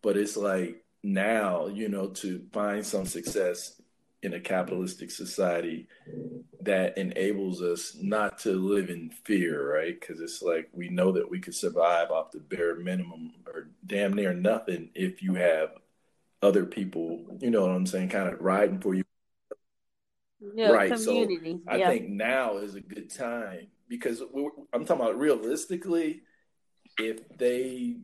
[0.00, 3.80] But it's like now, you know, to find some success
[4.24, 5.86] in a capitalistic society
[6.62, 10.00] that enables us not to live in fear, right?
[10.00, 14.14] Because it's like we know that we could survive off the bare minimum or damn
[14.14, 15.70] near nothing if you have
[16.40, 19.04] other people, you know what I'm saying, kind of riding for you
[20.54, 21.60] Yeah, Right, so community.
[21.68, 21.90] I yeah.
[21.90, 24.22] think now is a good time because
[24.72, 26.22] I'm talking about realistically,
[26.98, 27.96] if they,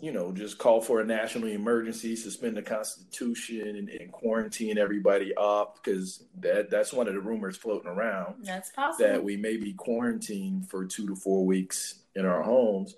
[0.00, 5.34] you know, just call for a national emergency, suspend the Constitution, and, and quarantine everybody
[5.36, 9.08] off, because that that's one of the rumors floating around That's possible.
[9.08, 12.94] that we may be quarantined for two to four weeks in our homes.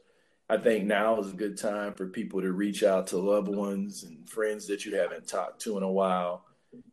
[0.50, 4.02] I think now is a good time for people to reach out to loved ones
[4.02, 6.46] and friends that you haven't talked to in a while,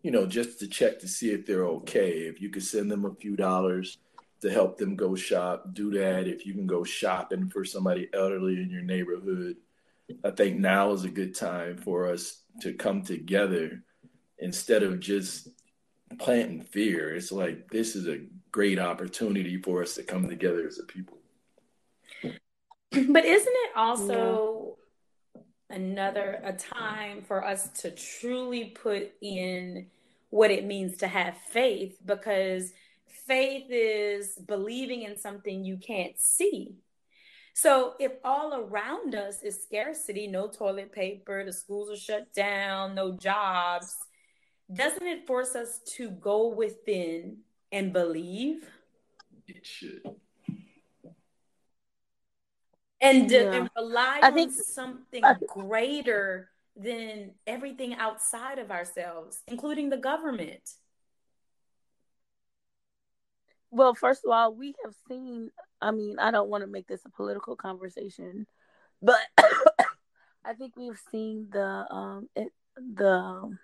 [0.04, 2.12] you know, just to check to see if they're okay.
[2.12, 3.98] If you could send them a few dollars
[4.42, 6.28] to help them go shop, do that.
[6.28, 9.56] If you can go shopping for somebody elderly in your neighborhood,
[10.24, 13.84] I think now is a good time for us to come together
[14.40, 15.50] instead of just
[16.20, 17.16] planting fear.
[17.16, 21.18] It's like this is a great opportunity for us to come together as a people.
[22.92, 24.78] But isn't it also
[25.70, 29.88] another a time for us to truly put in
[30.30, 32.72] what it means to have faith because
[33.28, 36.76] faith is believing in something you can't see.
[37.58, 42.96] So if all around us is scarcity, no toilet paper, the schools are shut down,
[42.96, 43.96] no jobs,
[44.74, 47.38] doesn't it force us to go within
[47.72, 48.70] and believe?
[49.48, 50.02] It should.
[53.02, 53.52] and, uh, Yeah.
[53.54, 59.98] and rely I on think- something I- greater than everything outside of ourselves, including the
[59.98, 60.62] government.
[63.76, 65.52] Well, first of all, we have seen.
[65.82, 68.48] I mean, I don't want to make this a political conversation,
[69.02, 69.20] but
[70.46, 73.58] I think we've seen the um it, the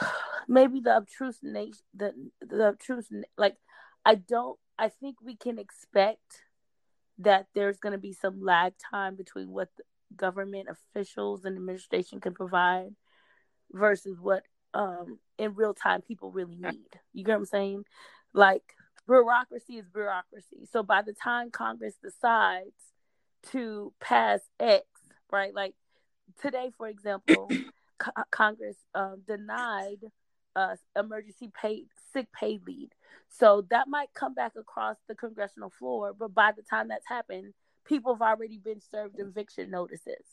[0.48, 3.56] maybe the obtruse nation the the obtruse like
[4.06, 4.58] I don't.
[4.78, 6.44] I think we can expect
[7.18, 9.68] that there's going to be some lag time between what
[10.16, 12.94] government officials and administration can provide
[13.70, 16.88] versus what um in real time people really need.
[17.12, 17.84] You get what I'm saying?
[18.32, 18.74] Like
[19.06, 20.66] bureaucracy is bureaucracy.
[20.70, 22.72] So by the time Congress decides
[23.52, 24.84] to pass X,
[25.30, 25.54] right?
[25.54, 25.74] Like
[26.40, 27.48] today, for example,
[27.98, 30.04] co- Congress um, denied
[30.56, 32.90] uh, emergency paid sick pay leave.
[33.28, 37.52] So that might come back across the congressional floor, but by the time that's happened,
[37.84, 40.24] people have already been served eviction notices.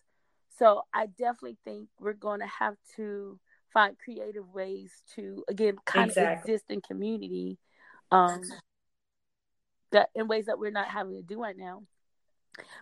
[0.57, 3.39] So I definitely think we're going to have to
[3.75, 6.33] find creative ways to again kind exactly.
[6.33, 7.59] of exist in community
[8.09, 8.41] um
[9.91, 11.83] that in ways that we're not having to do right now.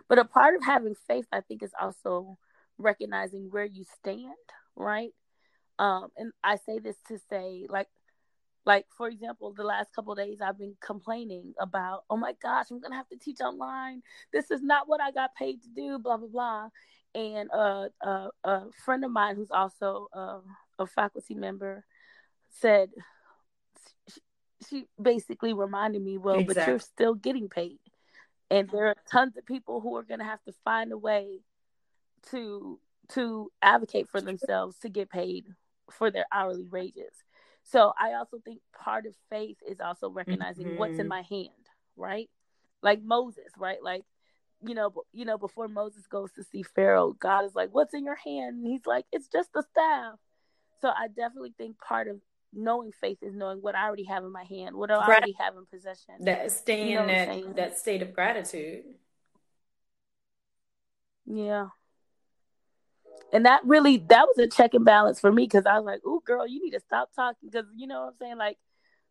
[0.08, 2.38] But a part of having faith, I think, is also
[2.78, 4.34] recognizing where you stand,
[4.76, 5.10] right?
[5.78, 7.88] Um, and I say this to say, like,
[8.64, 12.80] like for example, the last couple days I've been complaining about, oh my gosh, I'm
[12.80, 14.02] gonna have to teach online.
[14.32, 16.68] This is not what I got paid to do, blah blah blah.
[17.14, 20.40] And uh, uh, a friend of mine who's also uh,
[20.78, 21.84] a faculty member
[22.60, 22.90] said
[24.68, 26.54] she, basically reminded me, well, exactly.
[26.54, 27.78] but you're still getting paid,
[28.50, 31.40] and there are tons of people who are gonna have to find a way
[32.30, 32.78] to
[33.10, 35.44] to advocate for themselves to get paid
[35.90, 37.12] for their hourly wages.
[37.64, 40.78] So I also think part of faith is also recognizing mm-hmm.
[40.78, 41.08] what's in mm-hmm.
[41.08, 41.48] my hand,
[41.96, 42.30] right?
[42.82, 43.82] Like Moses, right?
[43.82, 44.04] Like
[44.66, 48.04] you know, you know, before Moses goes to see Pharaoh, God is like, "What's in
[48.04, 50.18] your hand?" And he's like, "It's just a staff."
[50.84, 52.20] So I definitely think part of
[52.52, 55.56] knowing faith is knowing what I already have in my hand, what I already have
[55.56, 56.16] in possession.
[56.20, 58.84] That staying you know in that that state of gratitude.
[61.24, 61.68] Yeah
[63.32, 66.02] and that really that was a check and balance for me because I was like,
[66.04, 68.36] "Oh, girl, you need to stop talking." Because you know what I'm saying.
[68.36, 68.58] Like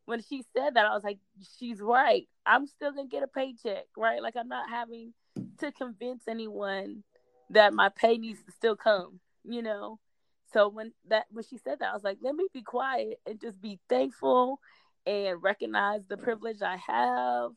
[0.06, 1.20] when she said that, I was like,
[1.58, 2.28] "She's right.
[2.46, 4.22] I'm still gonna get a paycheck, right?
[4.22, 5.14] Like I'm not having
[5.58, 7.04] to convince anyone
[7.50, 10.00] that my pay needs to still come, you know."
[10.54, 13.40] So when that when she said that, I was like, "Let me be quiet and
[13.40, 14.60] just be thankful
[15.06, 17.52] and recognize the privilege I have."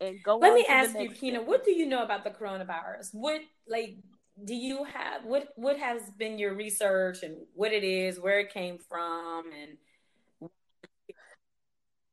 [0.00, 0.38] And go.
[0.38, 3.12] Let me ask you, Kina, what do you know about the coronavirus?
[3.12, 3.96] What like
[4.44, 8.52] do you have what what has been your research and what it is where it
[8.52, 9.76] came from and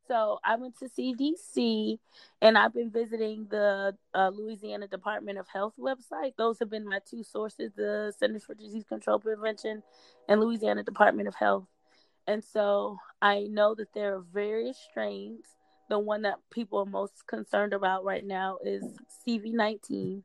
[0.08, 1.98] so i went to cdc
[2.42, 6.34] and i've been visiting the uh, louisiana department of health website.
[6.38, 9.84] Those have been my two sources the centers for disease control prevention
[10.28, 11.68] and louisiana department of health.
[12.28, 15.46] And so i know that there are various strains.
[15.90, 18.84] The one that people are most concerned about right now is
[19.28, 20.24] cv19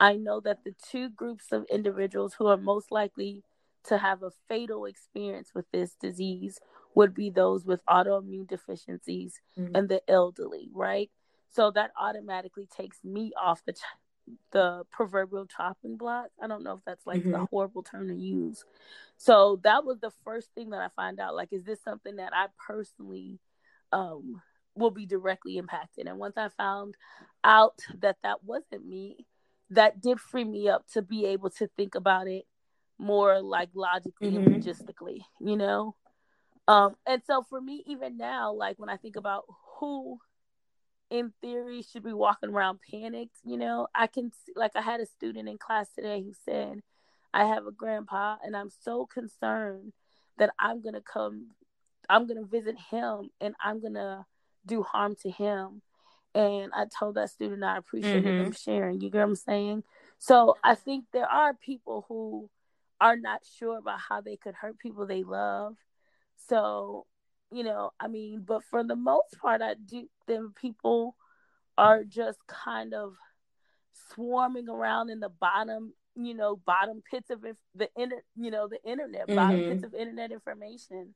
[0.00, 3.42] I know that the two groups of individuals who are most likely
[3.84, 6.60] to have a fatal experience with this disease
[6.94, 9.74] would be those with autoimmune deficiencies mm-hmm.
[9.74, 11.10] and the elderly, right?
[11.50, 13.74] So that automatically takes me off the
[14.52, 16.26] the proverbial chopping block.
[16.42, 17.32] I don't know if that's like mm-hmm.
[17.32, 18.64] the horrible term to use.
[19.16, 21.34] So that was the first thing that I find out.
[21.34, 23.38] Like, is this something that I personally
[23.92, 24.42] um,
[24.74, 26.06] will be directly impacted?
[26.06, 26.94] And once I found
[27.42, 29.26] out that that wasn't me,
[29.70, 32.44] that did free me up to be able to think about it
[32.98, 34.52] more like logically mm-hmm.
[34.52, 35.94] and logistically, you know?
[36.68, 39.44] Um, and so for me, even now, like when I think about
[39.80, 40.18] who
[41.10, 45.00] in theory should be walking around panicked, you know, I can see, like I had
[45.00, 46.82] a student in class today who said,
[47.32, 49.94] I have a grandpa and I'm so concerned
[50.36, 51.48] that I'm going to come,
[52.08, 54.26] I'm going to visit him and I'm going to
[54.66, 55.80] do harm to him
[56.34, 58.44] and I told that student I appreciated mm-hmm.
[58.44, 59.00] them sharing.
[59.00, 59.84] You get what I'm saying?
[60.18, 62.50] So I think there are people who
[63.00, 65.76] are not sure about how they could hurt people they love.
[66.46, 67.06] So,
[67.50, 71.16] you know, I mean, but for the most part, I do think people
[71.76, 73.14] are just kind of
[74.14, 78.82] swarming around in the bottom, you know, bottom pits of the inter, you know, the
[78.88, 79.36] internet, mm-hmm.
[79.36, 81.14] bottom pits of internet information,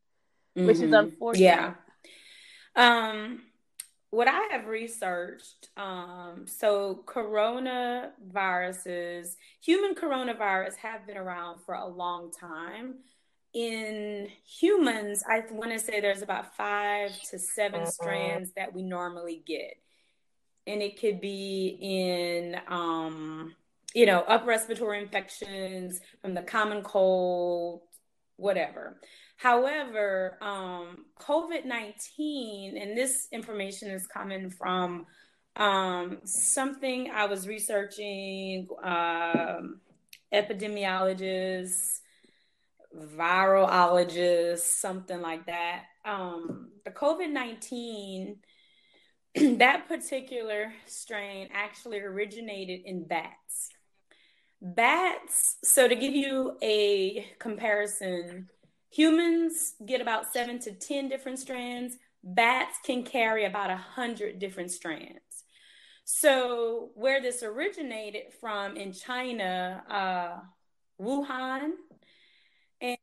[0.56, 0.66] mm-hmm.
[0.66, 0.94] which is mm-hmm.
[0.94, 1.44] unfortunate.
[1.44, 1.74] Yeah.
[2.74, 3.42] Um
[4.12, 12.30] what I have researched, um, so coronaviruses, human coronavirus have been around for a long
[12.30, 12.96] time.
[13.54, 17.90] In humans, I want to say there's about five to 7 uh-huh.
[17.90, 19.74] strands that we normally get.
[20.66, 23.54] And it could be in, um,
[23.94, 27.82] you know, upper respiratory infections from the common cold,
[28.36, 29.00] whatever.
[29.36, 35.06] However, um, COVID 19, and this information is coming from
[35.56, 39.80] um, something I was researching, um,
[40.32, 42.01] epidemiologists,
[42.96, 45.84] virologists, something like that.
[46.04, 48.36] Um, the COVID 19,
[49.58, 53.70] that particular strain actually originated in bats.
[54.60, 58.48] Bats, so to give you a comparison,
[58.92, 61.96] Humans get about seven to 10 different strands.
[62.22, 65.44] Bats can carry about a 100 different strands.
[66.04, 71.70] So, where this originated from in China, uh, Wuhan,
[72.82, 72.98] and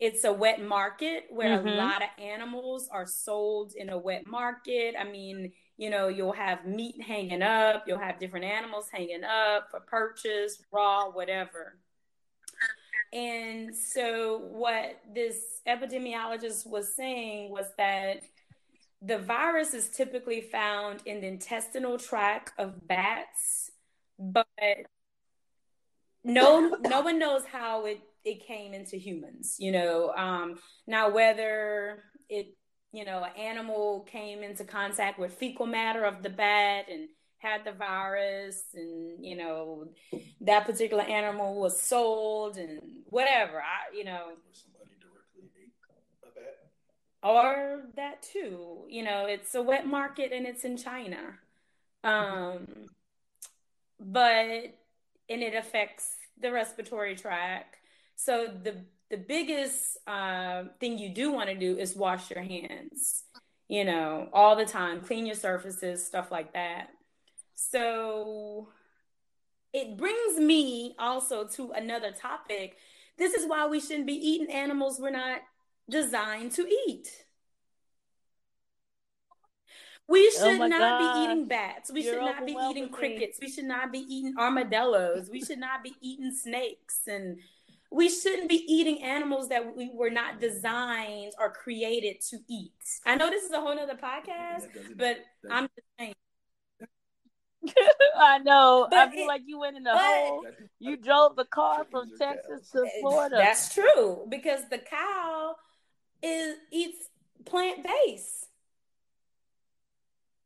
[0.00, 1.74] it's a wet market where Mhm.
[1.74, 4.94] a lot of animals are sold in a wet market.
[4.98, 9.70] I mean, you know, you'll have meat hanging up, you'll have different animals hanging up
[9.70, 11.78] for purchase, raw, whatever.
[13.12, 18.24] And so, what this epidemiologist was saying was that
[19.00, 23.70] the virus is typically found in the intestinal tract of bats,
[24.18, 24.46] but
[26.24, 29.56] no, no one knows how it it came into humans.
[29.58, 32.54] You know, um, now whether it,
[32.92, 37.08] you know, an animal came into contact with fecal matter of the bat and
[37.38, 39.88] had the virus, and you know,
[40.40, 43.58] that particular animal was sold and whatever.
[43.60, 45.72] I, you know, Somebody directly ate
[46.22, 46.56] a bat.
[47.22, 48.86] or that too.
[48.88, 51.18] You know, it's a wet market and it's in China.
[52.02, 52.86] Um,
[54.00, 54.74] but
[55.28, 57.76] and it affects the respiratory tract.
[58.16, 63.22] So the the biggest uh, thing you do want to do is wash your hands.
[63.68, 66.88] You know, all the time, clean your surfaces, stuff like that.
[67.54, 68.68] So
[69.72, 72.76] it brings me also to another topic.
[73.18, 75.40] This is why we shouldn't be eating animals we're not
[75.88, 77.24] designed to eat.
[80.06, 81.90] We Oh should my not be eating bats.
[81.90, 83.38] We You're should not be eating crickets.
[83.40, 85.30] We should not be eating armadillos.
[85.30, 87.00] We should not be eating snakes.
[87.06, 87.38] And
[87.94, 92.72] we shouldn't be eating animals that we were not designed or created to eat.
[93.06, 94.66] I know this is a whole nother podcast,
[94.96, 95.18] but
[95.48, 96.14] I'm just saying.
[98.16, 98.88] I know.
[98.90, 100.44] But I feel it- like you went in the but- hole.
[100.80, 103.36] You drove the car from Texas to Florida.
[103.36, 105.54] That's true because the cow
[106.20, 107.08] is eats
[107.44, 108.48] plant based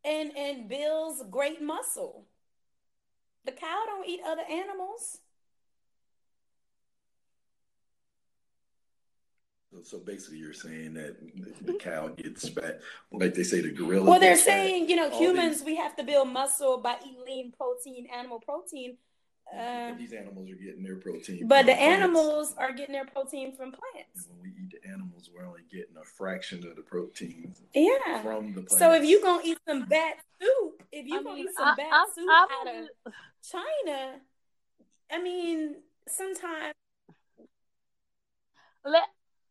[0.05, 2.27] and and builds great muscle.
[3.47, 5.19] The cow don't eat other animals.
[9.71, 12.81] So, so basically, you're saying that the, the cow gets fat,
[13.12, 14.09] like they say, the gorilla.
[14.11, 14.53] Well, they're gets fat.
[14.53, 18.07] saying, you know, All humans these- we have to build muscle by eating lean protein,
[18.07, 18.97] animal protein.
[19.55, 21.49] Uh, these animals are getting their protein.
[21.49, 21.83] but the plants.
[21.83, 24.29] animals are getting their protein from And plants.
[24.29, 28.23] when we eat the animals, we're only getting a fraction of the protein Yeah.
[28.23, 28.79] from the plants.
[28.79, 31.69] So if you gonna eat some bat soup, if you I gonna mean, eat some
[31.69, 33.12] I- bat I- soup I out believe- of
[33.43, 34.21] China,
[35.11, 36.75] I mean, sometimes
[38.85, 39.05] let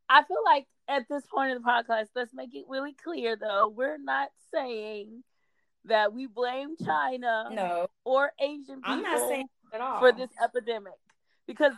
[0.10, 3.68] I feel like at this point in the podcast, let's make it really clear though,
[3.76, 5.24] we're not saying
[5.86, 10.30] that we blame China no, or Asian people I'm not saying at all for this
[10.44, 10.94] epidemic
[11.46, 11.74] because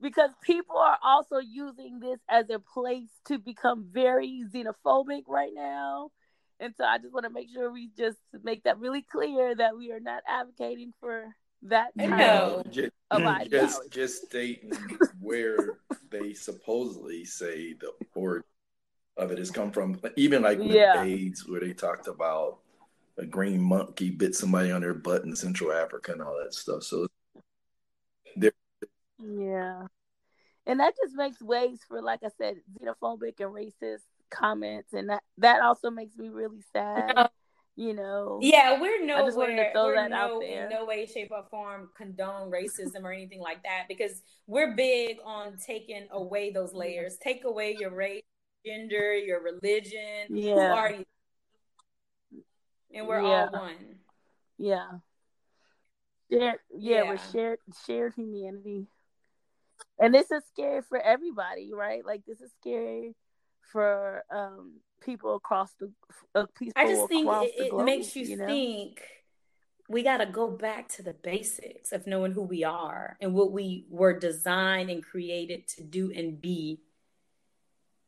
[0.00, 6.10] because people are also using this as a place to become very xenophobic right now.
[6.58, 9.76] And so I just want to make sure we just make that really clear that
[9.76, 12.06] we are not advocating for that No.
[12.06, 12.62] kind No.
[13.48, 14.72] just, just just stating
[15.20, 15.78] where
[16.12, 18.44] they supposedly say the origin
[19.16, 20.00] of it has come from.
[20.16, 21.02] Even like with Yeah.
[21.02, 22.58] AIDS, where they talked about
[23.18, 26.84] a green monkey bit somebody on their butt in Central Africa and all that stuff.
[26.84, 27.08] So
[29.18, 29.86] Yeah.
[30.66, 34.92] And that just makes ways for, like I said, xenophobic and racist comments.
[34.92, 37.28] And that, that also makes me really sad, No.
[37.76, 38.38] You know.
[38.42, 39.84] Yeah, we're I just wanted to nowhere.
[39.86, 43.84] We're that out no, no way, shape, or form condone racism or anything like that
[43.88, 47.16] because we're big on taking away those layers.
[47.16, 48.22] Take away your race,
[48.66, 50.26] gender, your religion.
[50.28, 50.54] Yeah.
[50.54, 51.04] Who are you?
[52.94, 53.48] And we're Yeah.
[53.52, 53.98] all one.
[54.58, 54.90] Yeah.
[56.30, 58.86] Shared, yeah, we're shared shared humanity.
[59.98, 62.04] And this is scary for everybody, right?
[62.04, 63.14] Like this is scary
[63.70, 65.90] for um people across the
[66.34, 68.46] uh, people I just think it, it globe, makes you, you know?
[68.46, 69.02] think
[69.88, 73.52] we got to go back to the basics of knowing who we are and what
[73.52, 76.80] we were designed and created to do and be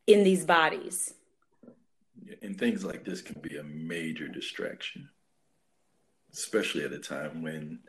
[0.06, 1.14] in these bodies.
[2.42, 5.08] and things like this can be a major distraction,
[6.32, 7.80] especially at a time when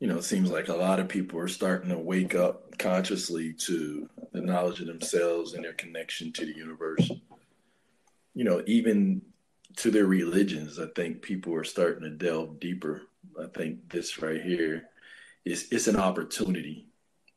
[0.00, 3.52] you know it seems like a lot of people are starting to wake up consciously
[3.52, 7.10] to the knowledge of themselves and their connection to the universe.
[8.38, 9.20] You know, even
[9.78, 13.02] to their religions, I think people are starting to delve deeper.
[13.36, 14.90] I think this right here
[15.44, 16.86] is it's an opportunity,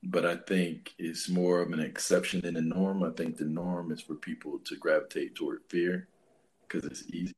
[0.03, 3.01] but I think it's more of an exception than the norm.
[3.01, 6.07] I think the norm is for people to gravitate toward fear
[6.61, 7.33] because it's easy.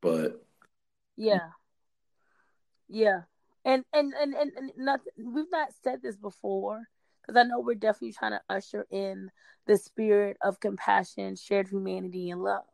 [0.00, 0.46] But
[1.16, 1.48] Yeah.
[2.88, 3.22] Yeah.
[3.64, 6.88] And and and and, and nothing we've not said this before
[7.22, 9.30] because I know we're definitely trying to usher in
[9.66, 12.64] the spirit of compassion, shared humanity and love.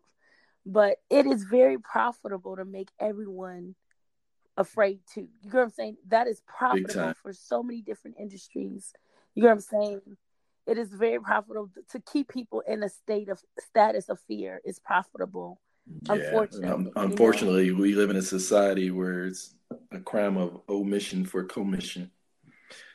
[0.65, 3.75] But it is very profitable to make everyone
[4.57, 5.21] afraid to.
[5.21, 5.97] You know what I'm saying?
[6.09, 8.93] That is profitable for so many different industries
[9.35, 10.01] You know what I'm saying?
[10.67, 14.61] It is very profitable to keep people in a state of status of fear.
[14.65, 15.61] Is profitable.
[16.03, 16.15] Yeah.
[16.15, 17.81] Unfortunately, um, unfortunately, you know?
[17.81, 19.55] we live in a society where it's
[19.91, 22.11] a crime of omission for commission.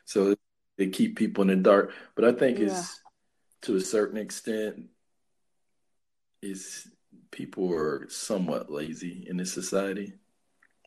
[0.05, 0.35] So
[0.83, 1.93] they keep people in the dark.
[2.15, 2.65] But I think yeah.
[2.65, 2.99] it's
[3.63, 4.83] to a certain extent
[6.41, 6.87] is
[7.31, 10.13] people are somewhat lazy in this society.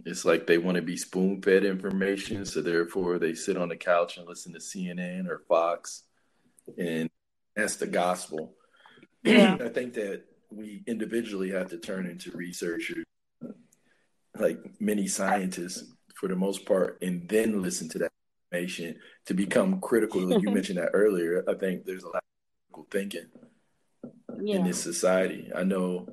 [0.05, 3.77] It's like they want to be spoon fed information, so therefore they sit on the
[3.77, 6.03] couch and listen to CNN or Fox,
[6.77, 7.09] and
[7.55, 8.53] that's the gospel.
[9.25, 9.57] Yeah.
[9.61, 10.23] I think that
[10.53, 13.05] we individually have to turn into researchers,
[14.39, 15.83] like many scientists
[16.15, 18.13] for the most part, and then listen to that
[18.57, 20.41] information to become critical.
[20.41, 21.45] you mentioned that earlier.
[21.49, 23.27] I think there's a lot of critical thinking
[24.41, 24.57] yeah.
[24.57, 25.51] in this society.
[25.55, 26.09] I know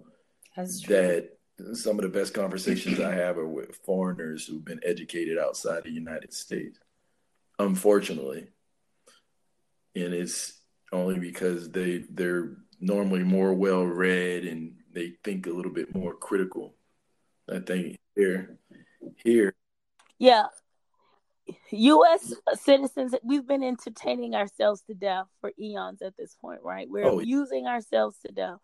[0.87, 1.29] that
[1.73, 5.91] some of the best conversations I have are with foreigners who've been educated outside the
[5.91, 6.79] United States.
[7.59, 8.47] Unfortunately,
[9.95, 10.59] and it's
[10.91, 16.15] only because they they're normally more well read and they think a little bit more
[16.15, 16.73] critical.
[17.51, 18.57] I think here,
[19.23, 19.53] here,
[20.17, 20.45] yeah,
[21.71, 22.33] U.S.
[22.55, 26.89] citizens, we've been entertaining ourselves to death for eons at this point, right?
[26.89, 27.19] We're oh.
[27.19, 28.59] using ourselves to death.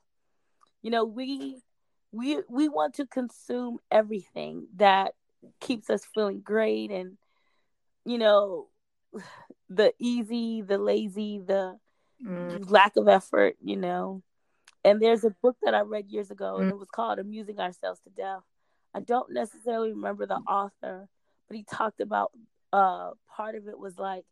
[0.82, 1.62] You know, we
[2.12, 5.14] we we want to consume everything that
[5.60, 7.18] keeps us feeling great, and
[8.06, 8.68] you know,
[9.70, 11.78] the easy, the lazy, the
[12.26, 12.72] mm.
[12.72, 13.58] lack of effort.
[13.62, 14.24] You know,
[14.86, 16.62] and there's a book that I read years ago, mm.
[16.62, 18.44] and it was called "Amusing Ourselves to Death."
[18.94, 21.08] I don't necessarily remember the author,
[21.48, 22.32] but he talked about
[22.74, 24.26] uh part of it was like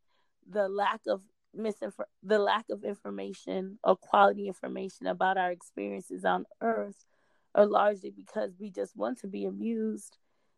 [0.50, 1.22] the lack of
[1.58, 7.06] misinfor- the lack of information or quality information about our experiences on earth
[7.56, 10.18] are largely because we just want to be amused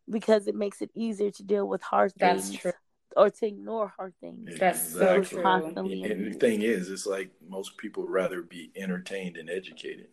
[0.09, 2.71] because it makes it easier to deal with hard That's things true.
[3.15, 4.57] or to ignore hard things.
[4.59, 5.38] That's exactly.
[5.38, 10.07] so Constantly and the thing is, it's like most people rather be entertained than educated.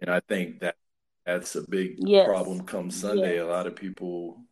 [0.00, 0.76] And I think that
[1.24, 2.26] that's a big yes.
[2.26, 3.36] problem come Sunday.
[3.36, 3.44] Yes.
[3.44, 4.44] A lot of people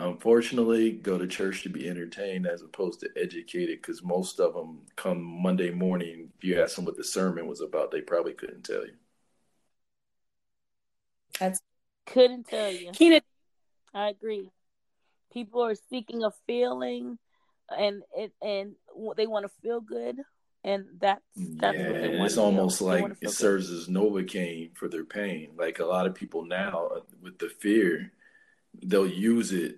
[0.00, 4.78] unfortunately go to church to be entertained as opposed to educated because most of them
[4.96, 8.62] come monday morning if you ask them what the sermon was about they probably couldn't
[8.62, 8.94] tell you.
[11.38, 11.60] That's
[12.06, 12.90] couldn't tell you.
[12.92, 13.20] Kina.
[13.94, 14.50] i agree.
[15.32, 17.18] People are seeking a feeling
[17.76, 18.74] and it and
[19.16, 20.16] they want to feel good
[20.64, 23.30] and that's that's yeah, what it's almost like it good.
[23.30, 25.50] serves as novocaine for their pain.
[25.56, 28.12] Like a lot of people now uh, with the fear
[28.82, 29.76] they'll use it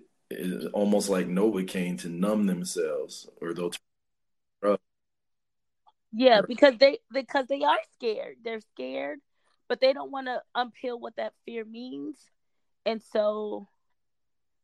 [0.73, 3.71] almost like Novocaine to numb themselves, or they'll.
[6.13, 8.35] Yeah, because they because they are scared.
[8.43, 9.19] They're scared,
[9.69, 12.17] but they don't want to unpeel what that fear means,
[12.85, 13.69] and so,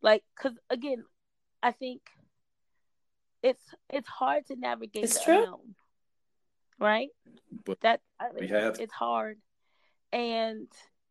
[0.01, 1.05] like, because again,
[1.63, 2.01] I think
[3.41, 5.37] it's it's hard to navigate it's the true.
[5.37, 5.75] unknown,
[6.79, 7.09] right?
[7.65, 8.01] But that
[8.37, 9.37] we have it's hard,
[10.11, 10.67] and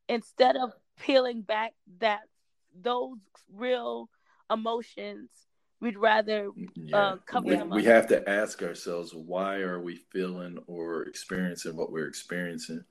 [0.09, 2.21] instead of peeling back that
[2.79, 3.17] those
[3.55, 4.11] real
[4.51, 5.29] emotions
[5.81, 6.97] we'd rather yeah.
[6.97, 11.77] uh, cover we, them we have to ask ourselves why are we feeling or experiencing
[11.77, 12.83] what we're experiencing?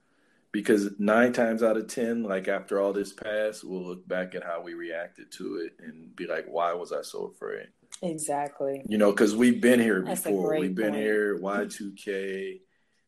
[0.51, 4.43] Because nine times out of ten like after all this passed we'll look back at
[4.43, 7.67] how we reacted to it and be like why was i so afraid?
[8.01, 8.81] Exactly.
[8.87, 10.59] You know because we've been here That's before.
[10.59, 11.03] we've been point.
[11.03, 12.61] here y2k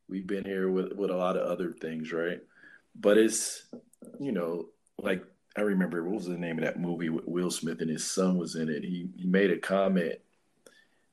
[0.09, 2.41] we've been here with, with a lot of other things right?
[2.95, 3.67] But it's
[4.19, 4.65] you know
[4.99, 5.23] like
[5.57, 8.37] I remember what was the name of that movie with Will Smith and his son
[8.37, 8.83] was in it.
[8.83, 10.19] He he made a comment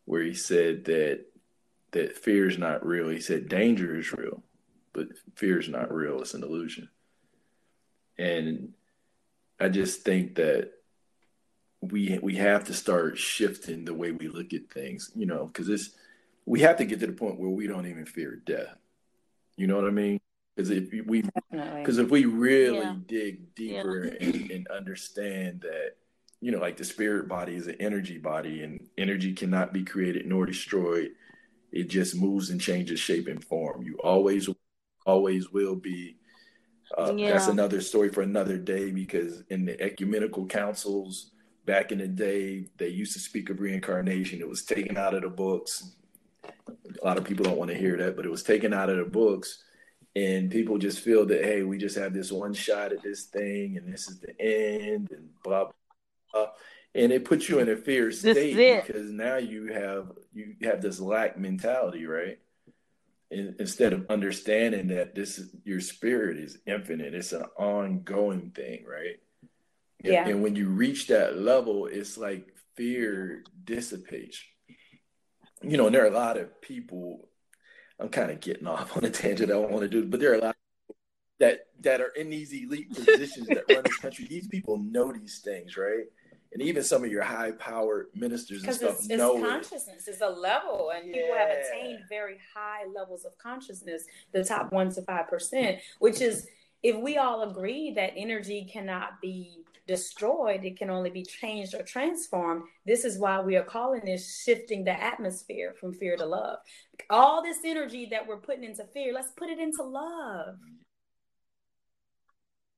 [0.05, 1.25] where he said that
[1.93, 3.09] that fear is not real.
[3.09, 4.43] He said danger is real,
[4.93, 6.21] but fear is not real.
[6.21, 6.91] It's an illusion.
[8.19, 8.75] And
[9.59, 10.73] I just think that
[11.81, 15.71] we we have to start shifting the way we look at things, you know, because
[15.71, 15.91] it's
[16.45, 18.77] we have to get to the point where we don't even fear death.
[19.57, 20.21] You know what I mean?
[20.55, 22.95] Because if we, because if we really yeah.
[23.07, 24.29] dig deeper yeah.
[24.29, 25.97] and, and understand that,
[26.41, 30.27] you know, like the spirit body is an energy body, and energy cannot be created
[30.27, 31.11] nor destroyed.
[31.73, 33.83] It just moves and changes shape and form.
[33.83, 34.49] You always,
[35.07, 36.19] always will be.
[36.97, 37.33] Uh, yeah.
[37.33, 41.33] That's another story for another day because in the ecumenical councils
[41.65, 44.41] back in the day, they used to speak of reincarnation.
[44.41, 45.97] It was taken out of the books.
[46.45, 48.99] A lot of people don't want to hear that, but it was taken out of
[48.99, 49.65] the books
[50.17, 53.77] and people just feel that hey we just have this one shot at this thing
[53.77, 55.73] and this is the end and blah blah,
[56.33, 56.47] blah.
[56.95, 61.01] and it puts you in a fear state because now you have you have this
[61.01, 62.39] lack mentality right
[63.31, 68.85] and instead of understanding that this is your spirit is infinite it's an ongoing thing
[68.89, 69.21] right
[70.03, 74.43] yeah and when you reach that level it's like fear dissipates
[75.67, 77.29] you know, and there are a lot of people.
[78.05, 79.51] I'm kind of getting off on a tangent.
[79.51, 80.57] I don't want to do, but there are a lot
[81.41, 84.27] that that are in these elite positions that run this country.
[84.27, 86.05] These people know these things, right?
[86.53, 90.07] And even some of your high powered ministers and stuff it's, know it's consciousness.
[90.07, 90.11] It.
[90.13, 91.15] It's a level, and yeah.
[91.15, 96.21] people have attained very high levels of consciousness, the top one to five percent, which
[96.21, 96.47] is
[96.83, 101.83] if we all agree that energy cannot be destroyed, it can only be changed or
[101.83, 102.65] transformed.
[102.87, 106.59] This is why we are calling this shifting the atmosphere from fear to love.
[107.11, 110.57] All this energy that we're putting into fear, let's put it into love.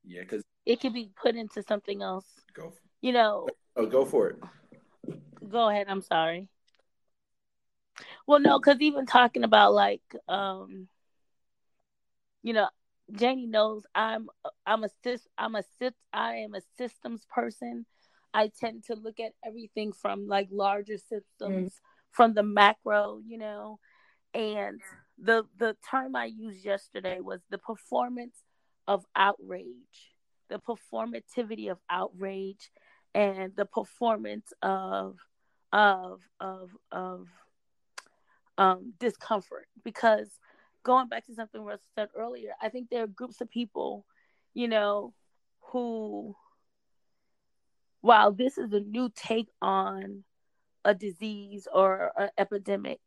[0.04, 2.26] Yeah, because it can be put into something else.
[2.54, 2.72] Go.
[3.00, 3.48] You know.
[3.76, 4.36] Oh, go for it.
[5.48, 5.86] Go ahead.
[5.88, 6.48] I'm sorry.
[8.26, 10.88] Well, no, because even talking about like, um,
[12.42, 12.68] you know,
[13.12, 14.28] Janie knows I'm
[14.66, 14.88] I'm a
[15.38, 15.62] I'm a
[16.12, 17.86] I am a systems person.
[18.34, 21.80] I tend to look at everything from like larger systems, mm.
[22.10, 23.78] from the macro, you know.
[24.34, 24.80] And
[25.18, 28.36] the the term I used yesterday was the performance
[28.88, 30.12] of outrage,
[30.48, 32.70] the performativity of outrage,
[33.14, 35.16] and the performance of
[35.72, 37.28] of of of
[38.58, 39.68] um, discomfort.
[39.84, 40.28] Because
[40.86, 44.06] going back to something Russell said earlier, I think there are groups of people,
[44.54, 45.12] you know,
[45.72, 46.36] who,
[48.02, 50.22] while this is a new take on
[50.84, 53.00] a disease or an epidemic,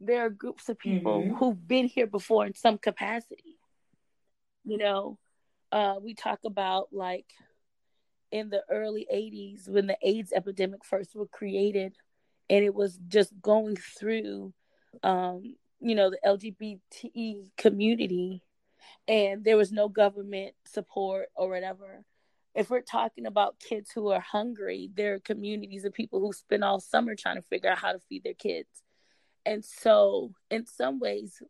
[0.00, 1.34] there are groups of people mm-hmm.
[1.34, 3.58] who've been here before in some capacity.
[4.64, 5.18] You know,
[5.70, 7.26] uh, we talk about like
[8.32, 11.94] in the early 80s when the AIDS epidemic first was created
[12.48, 14.54] and it was just going through
[15.02, 18.42] um, you know, the LGBT community
[19.08, 22.04] and there was no government support or whatever.
[22.54, 26.64] If we're talking about kids who are hungry, there are communities of people who spend
[26.64, 28.68] all summer trying to figure out how to feed their kids.
[29.46, 31.40] And so, in some ways,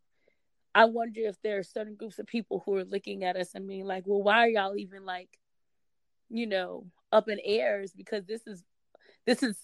[0.75, 3.67] I wonder if there are certain groups of people who are looking at us and
[3.67, 5.29] being like, well, why are y'all even like,
[6.29, 7.93] you know, up in airs?
[7.93, 8.63] Because this is
[9.27, 9.57] this is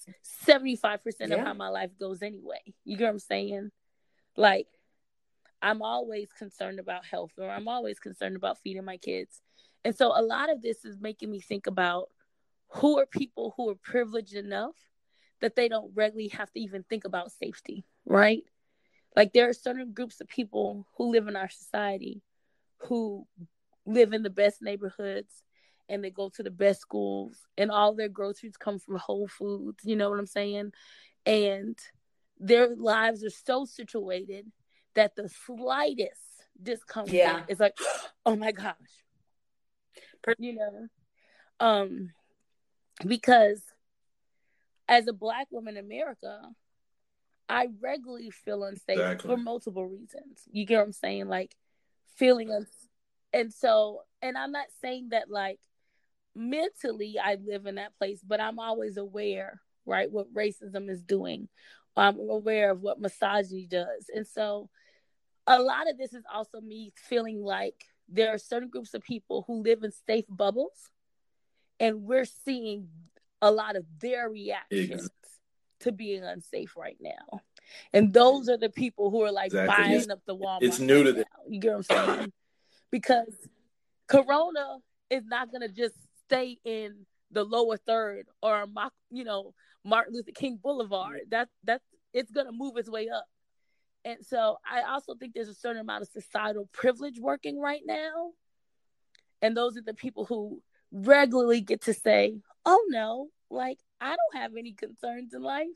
[0.46, 1.34] 75% yeah.
[1.34, 2.60] of how my life goes anyway.
[2.84, 3.70] You get what I'm saying?
[4.36, 4.68] Like,
[5.62, 9.40] I'm always concerned about health or I'm always concerned about feeding my kids.
[9.84, 12.08] And so a lot of this is making me think about
[12.68, 14.74] who are people who are privileged enough
[15.40, 18.42] that they don't regularly have to even think about safety, right?
[19.14, 22.22] Like there are certain groups of people who live in our society
[22.78, 23.26] who
[23.86, 25.42] live in the best neighborhoods
[25.88, 29.84] and they go to the best schools and all their groceries come from Whole Foods,
[29.84, 30.72] you know what I'm saying?
[31.24, 31.78] And
[32.38, 34.46] their lives are so situated
[34.94, 36.20] that the slightest
[36.60, 37.42] discomfort yeah.
[37.48, 37.76] is like,
[38.26, 38.74] oh my gosh.
[40.38, 40.86] You know?
[41.60, 42.10] Um
[43.06, 43.62] because
[44.88, 46.40] as a black woman in America,
[47.48, 49.30] I regularly feel unsafe exactly.
[49.30, 50.42] for multiple reasons.
[50.50, 51.28] You get what I'm saying?
[51.28, 51.54] Like
[52.16, 52.88] feeling uns-
[53.32, 55.60] and so and I'm not saying that like
[56.34, 61.48] mentally I live in that place, but I'm always aware, right, what racism is doing.
[61.96, 64.10] I'm aware of what misogyny does.
[64.14, 64.68] And so
[65.46, 69.44] a lot of this is also me feeling like there are certain groups of people
[69.46, 70.90] who live in safe bubbles
[71.80, 72.88] and we're seeing
[73.42, 75.08] a lot of their reactions
[75.80, 77.40] to being unsafe right now.
[77.92, 79.84] And those are the people who are like exactly.
[79.84, 80.58] buying it's, up the Walmart.
[80.62, 81.24] It's new right to them.
[81.48, 82.32] You get what I'm saying?
[82.90, 83.34] because
[84.06, 84.78] Corona
[85.10, 85.94] is not gonna just
[86.26, 88.66] stay in the lower third or
[89.10, 89.52] you know
[89.86, 91.20] Martin Luther King Boulevard.
[91.30, 91.82] That that
[92.12, 93.26] it's gonna move its way up.
[94.04, 98.32] And so I also think there's a certain amount of societal privilege working right now.
[99.42, 100.62] And those are the people who
[100.92, 105.66] regularly get to say, "Oh no, like I don't have any concerns in life.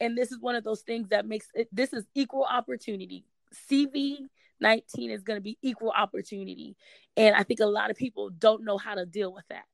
[0.00, 3.24] And this is one of those things that makes it, this is equal opportunity.
[3.68, 4.18] CV
[4.60, 6.76] 19 is going to be equal opportunity.
[7.16, 9.64] And I think a lot of people don't know how to deal with that.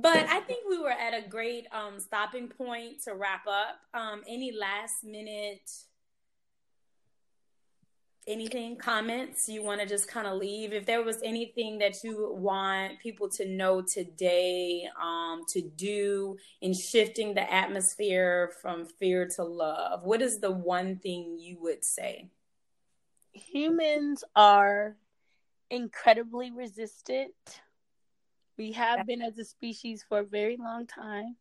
[0.00, 3.80] But I think we were at a great um, stopping point to wrap up.
[3.94, 5.68] Um, any last minute
[8.28, 12.30] anything comments you want to just kind of leave if there was anything that you
[12.34, 19.42] want people to know today um, to do in shifting the atmosphere from fear to
[19.42, 22.28] love what is the one thing you would say
[23.32, 24.94] humans are
[25.70, 27.32] incredibly resistant
[28.58, 31.36] we have been as a species for a very long time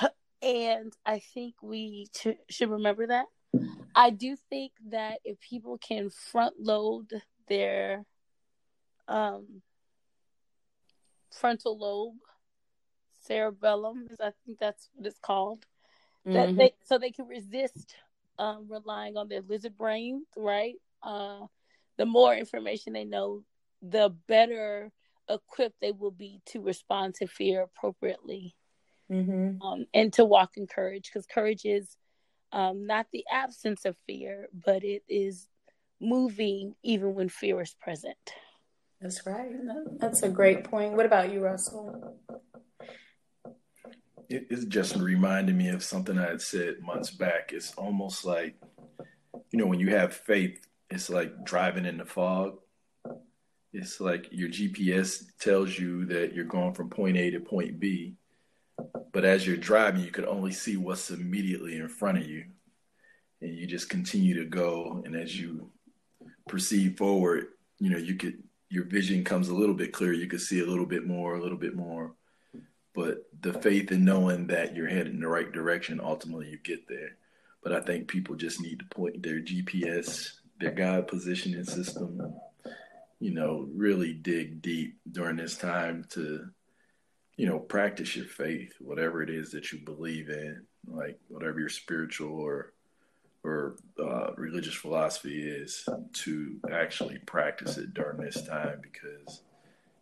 [0.42, 2.08] and i think we
[2.48, 3.26] should remember that
[3.94, 7.10] I do think that if people can front load
[7.48, 8.04] their
[9.08, 9.62] um
[11.32, 12.16] frontal lobe,
[13.22, 15.64] cerebellum, I think that's what it's called.
[16.26, 16.32] Mm-hmm.
[16.34, 17.94] That they so they can resist
[18.38, 20.74] um, relying on their lizard brains, right?
[21.02, 21.46] Uh,
[21.96, 23.44] the more information they know,
[23.80, 24.92] the better
[25.28, 28.54] equipped they will be to respond to fear appropriately
[29.10, 29.60] mm-hmm.
[29.62, 31.96] um, and to walk in courage because courage is
[32.52, 35.48] um, not the absence of fear, but it is
[36.00, 38.16] moving even when fear is present.
[39.00, 39.50] That's right.
[39.98, 40.94] That's a great point.
[40.94, 42.18] What about you, Russell?
[44.28, 47.52] It, it's just reminding me of something I had said months back.
[47.52, 48.56] It's almost like,
[49.50, 52.58] you know, when you have faith, it's like driving in the fog.
[53.76, 58.14] It's like your GPS tells you that you're going from point A to point B,
[59.12, 62.46] but as you're driving, you could only see what's immediately in front of you.
[63.42, 65.02] And you just continue to go.
[65.04, 65.70] And as you
[66.48, 67.48] proceed forward,
[67.78, 70.14] you know, you could, your vision comes a little bit clearer.
[70.14, 72.14] You could see a little bit more, a little bit more.
[72.94, 76.88] But the faith in knowing that you're headed in the right direction, ultimately you get
[76.88, 77.18] there.
[77.62, 82.38] But I think people just need to point their GPS, their God positioning system,
[83.26, 86.48] you know, really dig deep during this time to
[87.36, 91.68] you know, practice your faith, whatever it is that you believe in, like whatever your
[91.68, 92.72] spiritual or
[93.42, 99.42] or uh, religious philosophy is, to actually practice it during this time because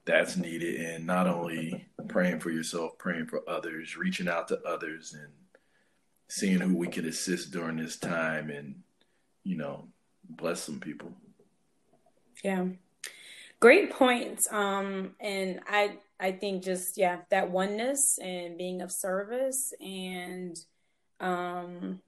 [0.05, 0.81] that's needed.
[0.81, 5.33] And not only praying for yourself, praying for others, reaching out to others, and
[6.29, 8.83] seeing who we can assist during this time, and
[9.45, 9.89] you know,
[10.29, 11.13] bless some people.
[12.43, 12.67] Yeah,
[13.65, 14.47] great points.
[14.53, 20.55] Um, and I I think just yeah, that oneness and being of service and
[21.19, 22.03] um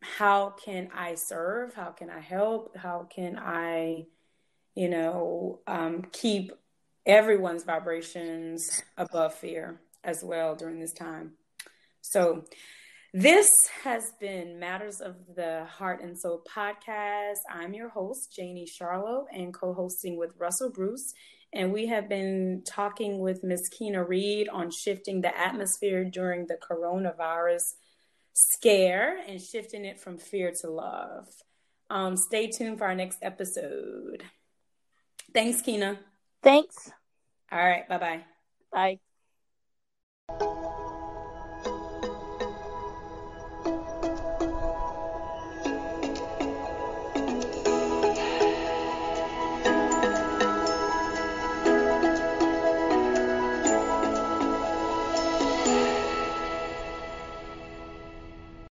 [0.00, 1.72] how can I serve?
[1.72, 2.76] How can I help?
[2.76, 4.06] How can I,
[4.74, 6.50] you know, um, keep
[7.06, 11.34] everyone's vibrations above fear as well during this time?
[12.02, 12.44] So,
[13.12, 13.48] this
[13.82, 17.36] has been Matters of the Heart and Soul podcast.
[17.50, 21.12] I'm your host, Janie Charlo, and co hosting with Russell Bruce
[21.52, 23.68] and we have been talking with Ms.
[23.70, 27.62] Kina Reed on shifting the atmosphere during the coronavirus
[28.34, 31.26] scare and shifting it from fear to love.
[31.88, 34.24] Um, stay tuned for our next episode.
[35.32, 35.98] Thanks, Kina.
[36.42, 36.90] Thanks.
[37.50, 37.88] All right.
[37.88, 38.98] Bye-bye.
[40.28, 40.92] Bye.